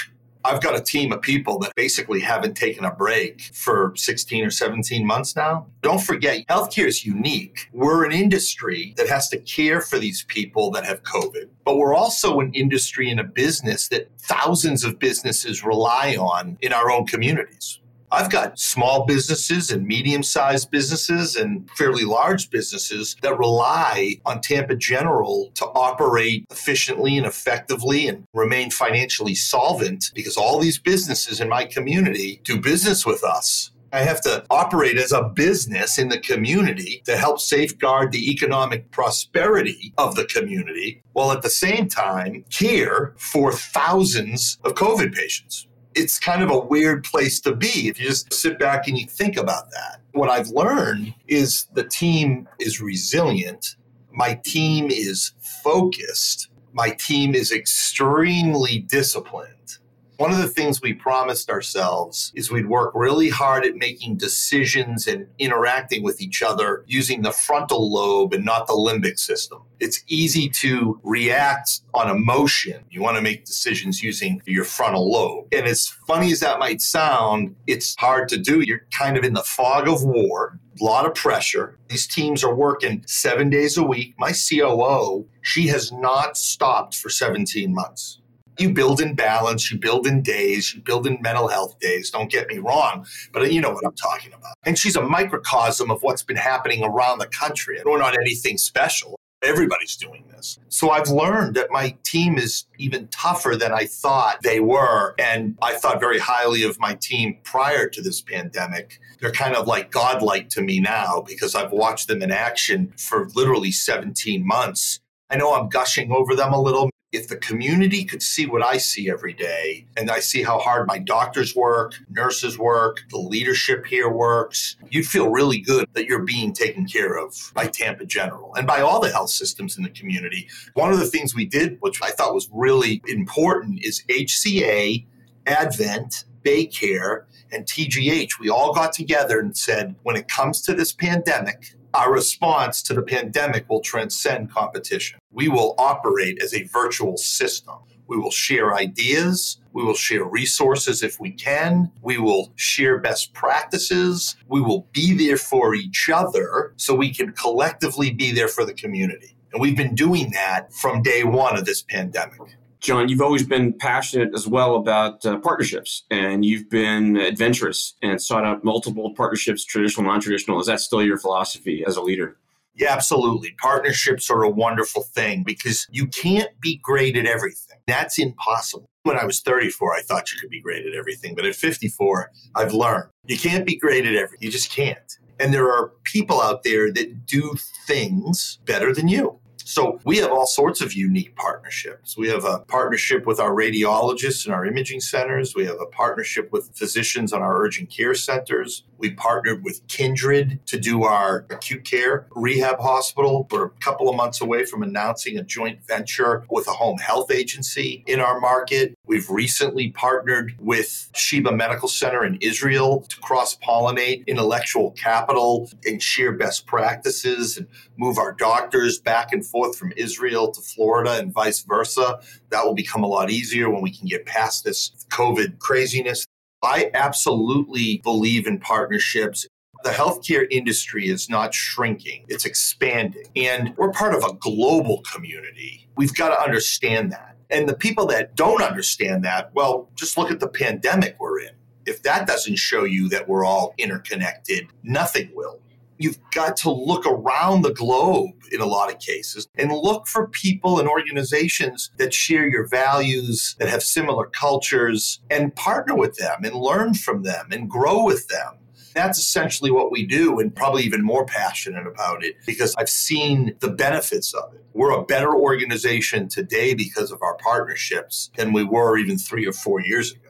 I've 0.48 0.62
got 0.62 0.74
a 0.74 0.80
team 0.80 1.12
of 1.12 1.20
people 1.20 1.58
that 1.58 1.74
basically 1.74 2.20
haven't 2.20 2.54
taken 2.54 2.86
a 2.86 2.94
break 2.94 3.50
for 3.52 3.92
16 3.96 4.46
or 4.46 4.50
17 4.50 5.06
months 5.06 5.36
now. 5.36 5.66
Don't 5.82 6.00
forget, 6.00 6.46
healthcare 6.46 6.86
is 6.86 7.04
unique. 7.04 7.68
We're 7.74 8.06
an 8.06 8.12
industry 8.12 8.94
that 8.96 9.10
has 9.10 9.28
to 9.28 9.38
care 9.40 9.82
for 9.82 9.98
these 9.98 10.24
people 10.24 10.70
that 10.70 10.86
have 10.86 11.02
COVID, 11.02 11.50
but 11.66 11.76
we're 11.76 11.94
also 11.94 12.40
an 12.40 12.54
industry 12.54 13.10
and 13.10 13.20
a 13.20 13.24
business 13.24 13.88
that 13.88 14.10
thousands 14.20 14.84
of 14.84 14.98
businesses 14.98 15.62
rely 15.62 16.16
on 16.16 16.56
in 16.62 16.72
our 16.72 16.90
own 16.90 17.06
communities. 17.06 17.80
I've 18.10 18.30
got 18.30 18.58
small 18.58 19.04
businesses 19.04 19.70
and 19.70 19.86
medium 19.86 20.22
sized 20.22 20.70
businesses 20.70 21.36
and 21.36 21.68
fairly 21.72 22.04
large 22.04 22.50
businesses 22.50 23.16
that 23.22 23.38
rely 23.38 24.16
on 24.24 24.40
Tampa 24.40 24.76
General 24.76 25.50
to 25.56 25.66
operate 25.66 26.46
efficiently 26.50 27.18
and 27.18 27.26
effectively 27.26 28.08
and 28.08 28.24
remain 28.32 28.70
financially 28.70 29.34
solvent 29.34 30.10
because 30.14 30.36
all 30.36 30.58
these 30.58 30.78
businesses 30.78 31.40
in 31.40 31.48
my 31.48 31.64
community 31.64 32.40
do 32.44 32.60
business 32.60 33.04
with 33.04 33.22
us. 33.22 33.72
I 33.92 34.00
have 34.00 34.20
to 34.22 34.44
operate 34.50 34.98
as 34.98 35.12
a 35.12 35.22
business 35.22 35.98
in 35.98 36.08
the 36.08 36.20
community 36.20 37.02
to 37.06 37.16
help 37.16 37.40
safeguard 37.40 38.12
the 38.12 38.30
economic 38.30 38.90
prosperity 38.90 39.94
of 39.96 40.14
the 40.14 40.26
community 40.26 41.02
while 41.12 41.32
at 41.32 41.40
the 41.40 41.50
same 41.50 41.88
time 41.88 42.44
care 42.50 43.14
for 43.16 43.50
thousands 43.52 44.58
of 44.62 44.74
COVID 44.74 45.14
patients 45.14 45.67
it's 45.98 46.18
kind 46.20 46.42
of 46.44 46.50
a 46.50 46.58
weird 46.58 47.02
place 47.02 47.40
to 47.40 47.54
be 47.54 47.88
if 47.88 48.00
you 48.00 48.06
just 48.06 48.32
sit 48.32 48.56
back 48.56 48.86
and 48.86 48.96
you 48.96 49.04
think 49.06 49.36
about 49.36 49.70
that. 49.72 50.00
What 50.12 50.30
I've 50.30 50.48
learned 50.48 51.12
is 51.26 51.66
the 51.72 51.82
team 51.82 52.48
is 52.60 52.80
resilient, 52.80 53.74
my 54.12 54.40
team 54.44 54.90
is 54.90 55.32
focused, 55.64 56.50
my 56.72 56.90
team 56.90 57.34
is 57.34 57.50
extremely 57.50 58.78
disciplined. 58.78 59.77
One 60.18 60.32
of 60.32 60.38
the 60.38 60.48
things 60.48 60.82
we 60.82 60.94
promised 60.94 61.48
ourselves 61.48 62.32
is 62.34 62.50
we'd 62.50 62.66
work 62.66 62.90
really 62.92 63.28
hard 63.28 63.64
at 63.64 63.76
making 63.76 64.16
decisions 64.16 65.06
and 65.06 65.28
interacting 65.38 66.02
with 66.02 66.20
each 66.20 66.42
other 66.42 66.82
using 66.88 67.22
the 67.22 67.30
frontal 67.30 67.88
lobe 67.92 68.34
and 68.34 68.44
not 68.44 68.66
the 68.66 68.72
limbic 68.72 69.16
system. 69.16 69.62
It's 69.78 70.02
easy 70.08 70.48
to 70.48 70.98
react 71.04 71.82
on 71.94 72.10
emotion. 72.10 72.82
You 72.90 73.00
want 73.00 73.14
to 73.14 73.22
make 73.22 73.44
decisions 73.44 74.02
using 74.02 74.42
your 74.44 74.64
frontal 74.64 75.08
lobe. 75.08 75.46
And 75.52 75.66
as 75.66 75.86
funny 76.08 76.32
as 76.32 76.40
that 76.40 76.58
might 76.58 76.80
sound, 76.80 77.54
it's 77.68 77.94
hard 78.00 78.28
to 78.30 78.38
do. 78.38 78.60
You're 78.60 78.86
kind 78.90 79.16
of 79.16 79.22
in 79.22 79.34
the 79.34 79.44
fog 79.44 79.86
of 79.86 80.02
war 80.02 80.58
a 80.80 80.84
lot 80.84 81.06
of 81.06 81.14
pressure. 81.14 81.78
These 81.88 82.08
teams 82.08 82.42
are 82.42 82.54
working 82.54 83.04
seven 83.06 83.50
days 83.50 83.76
a 83.76 83.84
week. 83.84 84.14
My 84.18 84.32
COO, 84.32 85.26
she 85.42 85.68
has 85.68 85.92
not 85.92 86.36
stopped 86.36 86.96
for 86.96 87.08
17 87.08 87.72
months 87.72 88.20
you 88.60 88.72
build 88.72 89.00
in 89.00 89.14
balance, 89.14 89.70
you 89.70 89.78
build 89.78 90.06
in 90.06 90.22
days, 90.22 90.74
you 90.74 90.80
build 90.80 91.06
in 91.06 91.18
mental 91.20 91.48
health 91.48 91.78
days. 91.78 92.10
Don't 92.10 92.30
get 92.30 92.48
me 92.48 92.58
wrong, 92.58 93.06
but 93.32 93.52
you 93.52 93.60
know 93.60 93.70
what 93.70 93.84
I'm 93.84 93.94
talking 93.94 94.32
about. 94.32 94.54
And 94.64 94.78
she's 94.78 94.96
a 94.96 95.02
microcosm 95.02 95.90
of 95.90 96.02
what's 96.02 96.22
been 96.22 96.36
happening 96.36 96.82
around 96.82 97.18
the 97.18 97.26
country. 97.26 97.80
We're 97.84 97.98
not 97.98 98.14
anything 98.14 98.58
special. 98.58 99.18
Everybody's 99.40 99.94
doing 99.96 100.24
this. 100.34 100.58
So 100.68 100.90
I've 100.90 101.08
learned 101.08 101.54
that 101.54 101.70
my 101.70 101.96
team 102.02 102.38
is 102.38 102.66
even 102.76 103.06
tougher 103.08 103.54
than 103.54 103.72
I 103.72 103.84
thought 103.86 104.42
they 104.42 104.58
were. 104.58 105.14
And 105.16 105.56
I 105.62 105.74
thought 105.74 106.00
very 106.00 106.18
highly 106.18 106.64
of 106.64 106.80
my 106.80 106.94
team 106.94 107.38
prior 107.44 107.88
to 107.88 108.02
this 108.02 108.20
pandemic. 108.20 108.98
They're 109.20 109.30
kind 109.30 109.54
of 109.54 109.68
like 109.68 109.92
godlike 109.92 110.48
to 110.50 110.62
me 110.62 110.80
now 110.80 111.22
because 111.24 111.54
I've 111.54 111.70
watched 111.70 112.08
them 112.08 112.20
in 112.20 112.32
action 112.32 112.92
for 112.96 113.28
literally 113.36 113.70
17 113.70 114.44
months. 114.44 114.98
I 115.30 115.36
know 115.36 115.54
I'm 115.54 115.68
gushing 115.68 116.10
over 116.10 116.34
them 116.34 116.52
a 116.52 116.60
little 116.60 116.90
if 117.10 117.28
the 117.28 117.36
community 117.36 118.04
could 118.04 118.22
see 118.22 118.44
what 118.44 118.62
I 118.62 118.76
see 118.76 119.10
every 119.10 119.32
day, 119.32 119.86
and 119.96 120.10
I 120.10 120.20
see 120.20 120.42
how 120.42 120.58
hard 120.58 120.86
my 120.86 120.98
doctors 120.98 121.56
work, 121.56 121.94
nurses 122.10 122.58
work, 122.58 123.00
the 123.10 123.18
leadership 123.18 123.86
here 123.86 124.10
works, 124.10 124.76
you'd 124.90 125.06
feel 125.06 125.30
really 125.30 125.58
good 125.58 125.88
that 125.94 126.04
you're 126.04 126.22
being 126.22 126.52
taken 126.52 126.86
care 126.86 127.16
of 127.16 127.34
by 127.54 127.66
Tampa 127.66 128.04
General 128.04 128.54
and 128.56 128.66
by 128.66 128.82
all 128.82 129.00
the 129.00 129.10
health 129.10 129.30
systems 129.30 129.78
in 129.78 129.84
the 129.84 129.90
community. 129.90 130.48
One 130.74 130.92
of 130.92 130.98
the 130.98 131.06
things 131.06 131.34
we 131.34 131.46
did, 131.46 131.78
which 131.80 132.02
I 132.02 132.10
thought 132.10 132.34
was 132.34 132.50
really 132.52 133.00
important, 133.06 133.82
is 133.82 134.04
HCA, 134.10 135.06
Advent, 135.46 136.24
Baycare, 136.44 137.24
and 137.50 137.64
TGH, 137.64 138.38
we 138.38 138.50
all 138.50 138.74
got 138.74 138.92
together 138.92 139.40
and 139.40 139.56
said, 139.56 139.94
when 140.02 140.16
it 140.16 140.28
comes 140.28 140.60
to 140.62 140.74
this 140.74 140.92
pandemic, 140.92 141.74
our 141.94 142.12
response 142.12 142.82
to 142.82 142.94
the 142.94 143.02
pandemic 143.02 143.68
will 143.68 143.80
transcend 143.80 144.52
competition. 144.52 145.18
We 145.30 145.48
will 145.48 145.74
operate 145.78 146.42
as 146.42 146.54
a 146.54 146.64
virtual 146.64 147.16
system. 147.16 147.76
We 148.06 148.16
will 148.16 148.30
share 148.30 148.74
ideas. 148.74 149.58
We 149.72 149.84
will 149.84 149.94
share 149.94 150.24
resources 150.24 151.02
if 151.02 151.20
we 151.20 151.30
can. 151.30 151.92
We 152.02 152.18
will 152.18 152.52
share 152.56 152.98
best 152.98 153.34
practices. 153.34 154.36
We 154.48 154.60
will 154.60 154.88
be 154.92 155.14
there 155.14 155.36
for 155.36 155.74
each 155.74 156.08
other 156.08 156.72
so 156.76 156.94
we 156.94 157.12
can 157.12 157.32
collectively 157.32 158.12
be 158.12 158.32
there 158.32 158.48
for 158.48 158.64
the 158.64 158.72
community. 158.72 159.36
And 159.52 159.60
we've 159.60 159.76
been 159.76 159.94
doing 159.94 160.30
that 160.32 160.72
from 160.72 161.02
day 161.02 161.24
one 161.24 161.58
of 161.58 161.64
this 161.64 161.82
pandemic. 161.82 162.40
John, 162.80 163.08
you've 163.08 163.20
always 163.20 163.44
been 163.44 163.72
passionate 163.72 164.30
as 164.34 164.46
well 164.46 164.76
about 164.76 165.26
uh, 165.26 165.38
partnerships 165.38 166.04
and 166.10 166.44
you've 166.44 166.70
been 166.70 167.16
adventurous 167.16 167.94
and 168.02 168.22
sought 168.22 168.44
out 168.44 168.62
multiple 168.62 169.12
partnerships, 169.14 169.64
traditional, 169.64 170.06
non 170.06 170.20
traditional. 170.20 170.60
Is 170.60 170.68
that 170.68 170.80
still 170.80 171.02
your 171.02 171.18
philosophy 171.18 171.84
as 171.86 171.96
a 171.96 172.02
leader? 172.02 172.36
Yeah, 172.78 172.92
absolutely. 172.92 173.56
Partnerships 173.60 174.30
are 174.30 174.44
a 174.44 174.50
wonderful 174.50 175.02
thing 175.02 175.42
because 175.42 175.88
you 175.90 176.06
can't 176.06 176.48
be 176.60 176.76
great 176.76 177.16
at 177.16 177.26
everything. 177.26 177.78
That's 177.88 178.18
impossible. 178.18 178.88
When 179.02 179.18
I 179.18 179.24
was 179.24 179.40
34, 179.40 179.94
I 179.94 180.02
thought 180.02 180.32
you 180.32 180.38
could 180.38 180.50
be 180.50 180.60
great 180.60 180.86
at 180.86 180.94
everything. 180.94 181.34
But 181.34 181.46
at 181.46 181.56
54, 181.56 182.30
I've 182.54 182.72
learned 182.72 183.10
you 183.26 183.36
can't 183.36 183.66
be 183.66 183.76
great 183.76 184.06
at 184.06 184.14
everything. 184.14 184.46
You 184.46 184.52
just 184.52 184.70
can't. 184.70 185.18
And 185.40 185.52
there 185.52 185.72
are 185.72 185.92
people 186.04 186.40
out 186.40 186.62
there 186.62 186.92
that 186.92 187.26
do 187.26 187.56
things 187.86 188.60
better 188.64 188.94
than 188.94 189.08
you. 189.08 189.40
So 189.68 190.00
we 190.02 190.16
have 190.16 190.32
all 190.32 190.46
sorts 190.46 190.80
of 190.80 190.94
unique 190.94 191.36
partnerships. 191.36 192.16
We 192.16 192.28
have 192.30 192.46
a 192.46 192.60
partnership 192.60 193.26
with 193.26 193.38
our 193.38 193.50
radiologists 193.50 194.46
in 194.46 194.52
our 194.54 194.64
imaging 194.64 195.00
centers. 195.00 195.54
We 195.54 195.66
have 195.66 195.78
a 195.78 195.84
partnership 195.84 196.50
with 196.50 196.70
physicians 196.74 197.34
on 197.34 197.42
our 197.42 197.62
urgent 197.62 197.90
care 197.90 198.14
centers. 198.14 198.84
We 198.96 199.10
partnered 199.10 199.62
with 199.62 199.86
Kindred 199.86 200.58
to 200.68 200.80
do 200.80 201.04
our 201.04 201.44
acute 201.50 201.84
care 201.84 202.26
rehab 202.34 202.80
hospital. 202.80 203.46
We're 203.50 203.66
a 203.66 203.70
couple 203.80 204.08
of 204.08 204.16
months 204.16 204.40
away 204.40 204.64
from 204.64 204.82
announcing 204.82 205.36
a 205.36 205.42
joint 205.42 205.86
venture 205.86 206.46
with 206.48 206.66
a 206.66 206.72
home 206.72 206.96
health 206.96 207.30
agency 207.30 208.04
in 208.06 208.20
our 208.20 208.40
market. 208.40 208.96
We've 209.04 209.28
recently 209.28 209.90
partnered 209.90 210.54
with 210.58 211.10
Sheba 211.14 211.52
Medical 211.52 211.88
Center 211.88 212.24
in 212.24 212.38
Israel 212.40 213.04
to 213.10 213.20
cross 213.20 213.56
pollinate 213.58 214.26
intellectual 214.26 214.92
capital 214.92 215.70
and 215.84 216.02
share 216.02 216.32
best 216.32 216.66
practices 216.66 217.58
and 217.58 217.66
move 217.98 218.16
our 218.16 218.32
doctors 218.32 218.98
back 218.98 219.32
and 219.32 219.44
forth 219.44 219.76
from 219.76 219.92
Israel 219.96 220.50
to 220.52 220.60
Florida 220.60 221.18
and 221.18 221.32
vice 221.32 221.60
versa. 221.60 222.20
That 222.50 222.64
will 222.64 222.74
become 222.74 223.02
a 223.02 223.08
lot 223.08 223.30
easier 223.30 223.68
when 223.68 223.82
we 223.82 223.90
can 223.90 224.06
get 224.06 224.24
past 224.24 224.64
this 224.64 225.06
COVID 225.10 225.58
craziness. 225.58 226.24
I 226.62 226.90
absolutely 226.94 227.98
believe 227.98 228.46
in 228.46 228.58
partnerships. 228.58 229.46
The 229.84 229.90
healthcare 229.90 230.46
industry 230.50 231.08
is 231.08 231.28
not 231.28 231.54
shrinking, 231.54 232.24
it's 232.28 232.44
expanding. 232.44 233.26
And 233.36 233.76
we're 233.76 233.92
part 233.92 234.14
of 234.14 234.24
a 234.24 234.34
global 234.34 235.02
community. 235.02 235.88
We've 235.96 236.14
got 236.14 236.30
to 236.30 236.40
understand 236.40 237.12
that. 237.12 237.36
And 237.50 237.68
the 237.68 237.76
people 237.76 238.06
that 238.06 238.34
don't 238.34 238.62
understand 238.62 239.24
that, 239.24 239.54
well, 239.54 239.88
just 239.94 240.18
look 240.18 240.30
at 240.30 240.40
the 240.40 240.48
pandemic 240.48 241.16
we're 241.18 241.40
in. 241.40 241.50
If 241.86 242.02
that 242.02 242.26
doesn't 242.26 242.56
show 242.56 242.84
you 242.84 243.08
that 243.08 243.28
we're 243.28 243.44
all 243.44 243.72
interconnected, 243.78 244.66
nothing 244.82 245.30
will 245.32 245.60
you've 245.98 246.18
got 246.30 246.56
to 246.58 246.70
look 246.70 247.04
around 247.06 247.62
the 247.62 247.72
globe 247.72 248.34
in 248.50 248.60
a 248.60 248.66
lot 248.66 248.92
of 248.92 248.98
cases 249.00 249.48
and 249.56 249.70
look 249.70 250.06
for 250.06 250.28
people 250.28 250.78
and 250.78 250.88
organizations 250.88 251.90
that 251.98 252.14
share 252.14 252.46
your 252.46 252.66
values, 252.66 253.56
that 253.58 253.68
have 253.68 253.82
similar 253.82 254.26
cultures, 254.26 255.20
and 255.30 255.54
partner 255.54 255.94
with 255.94 256.16
them 256.16 256.44
and 256.44 256.54
learn 256.54 256.94
from 256.94 257.22
them 257.22 257.48
and 257.50 257.68
grow 257.68 258.04
with 258.04 258.28
them. 258.28 258.54
That's 258.94 259.18
essentially 259.18 259.70
what 259.70 259.92
we 259.92 260.06
do, 260.06 260.40
and 260.40 260.54
probably 260.54 260.82
even 260.82 261.04
more 261.04 261.24
passionate 261.24 261.86
about 261.86 262.24
it 262.24 262.36
because 262.46 262.74
I've 262.76 262.88
seen 262.88 263.54
the 263.60 263.68
benefits 263.68 264.34
of 264.34 264.54
it. 264.54 264.64
We're 264.72 264.90
a 264.90 265.04
better 265.04 265.34
organization 265.34 266.28
today 266.28 266.74
because 266.74 267.12
of 267.12 267.22
our 267.22 267.36
partnerships 267.36 268.30
than 268.36 268.52
we 268.52 268.64
were 268.64 268.98
even 268.98 269.18
three 269.18 269.46
or 269.46 269.52
four 269.52 269.80
years 269.80 270.12
ago. 270.12 270.22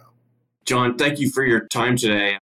John, 0.67 0.99
thank 0.99 1.19
you 1.19 1.31
for 1.31 1.47
your 1.47 1.67
time 1.69 1.97
today. 1.97 2.39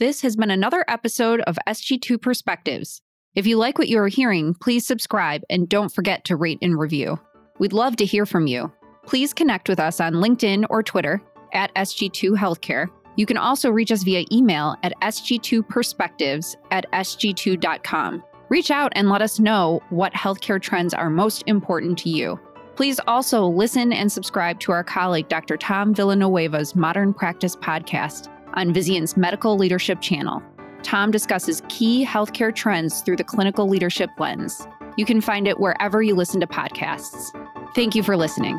This 0.00 0.22
has 0.22 0.34
been 0.34 0.50
another 0.50 0.82
episode 0.88 1.42
of 1.42 1.58
SG2 1.68 2.22
Perspectives. 2.22 3.02
If 3.34 3.46
you 3.46 3.58
like 3.58 3.76
what 3.76 3.90
you 3.90 3.98
are 3.98 4.08
hearing, 4.08 4.54
please 4.54 4.86
subscribe 4.86 5.42
and 5.50 5.68
don't 5.68 5.94
forget 5.94 6.24
to 6.24 6.36
rate 6.36 6.56
and 6.62 6.78
review. 6.78 7.20
We'd 7.58 7.74
love 7.74 7.96
to 7.96 8.06
hear 8.06 8.24
from 8.24 8.46
you. 8.46 8.72
Please 9.04 9.34
connect 9.34 9.68
with 9.68 9.78
us 9.78 10.00
on 10.00 10.14
LinkedIn 10.14 10.64
or 10.70 10.82
Twitter 10.82 11.20
at 11.52 11.74
SG2 11.74 12.34
Healthcare. 12.34 12.88
You 13.16 13.26
can 13.26 13.36
also 13.36 13.68
reach 13.68 13.92
us 13.92 14.02
via 14.02 14.24
email 14.32 14.74
at 14.82 14.98
sg2perspectives 15.02 16.56
at 16.70 16.90
sg2.com. 16.92 18.24
Reach 18.48 18.70
out 18.70 18.92
and 18.96 19.10
let 19.10 19.20
us 19.20 19.38
know 19.38 19.82
what 19.90 20.14
healthcare 20.14 20.62
trends 20.62 20.94
are 20.94 21.10
most 21.10 21.44
important 21.46 21.98
to 21.98 22.08
you. 22.08 22.40
Please 22.74 23.00
also 23.06 23.44
listen 23.44 23.92
and 23.92 24.10
subscribe 24.10 24.60
to 24.60 24.72
our 24.72 24.82
colleague 24.82 25.28
Dr. 25.28 25.58
Tom 25.58 25.94
Villanueva's 25.94 26.74
Modern 26.74 27.12
Practice 27.12 27.54
podcast 27.54 28.30
on 28.54 28.72
Vizient's 28.72 29.16
Medical 29.16 29.56
Leadership 29.56 30.00
channel. 30.00 30.42
Tom 30.82 31.10
discusses 31.10 31.62
key 31.68 32.04
healthcare 32.04 32.54
trends 32.54 33.02
through 33.02 33.16
the 33.16 33.24
clinical 33.24 33.68
leadership 33.68 34.10
lens. 34.18 34.66
You 34.96 35.04
can 35.04 35.20
find 35.20 35.46
it 35.46 35.60
wherever 35.60 36.02
you 36.02 36.14
listen 36.14 36.40
to 36.40 36.46
podcasts. 36.46 37.30
Thank 37.74 37.94
you 37.94 38.02
for 38.02 38.16
listening. 38.16 38.58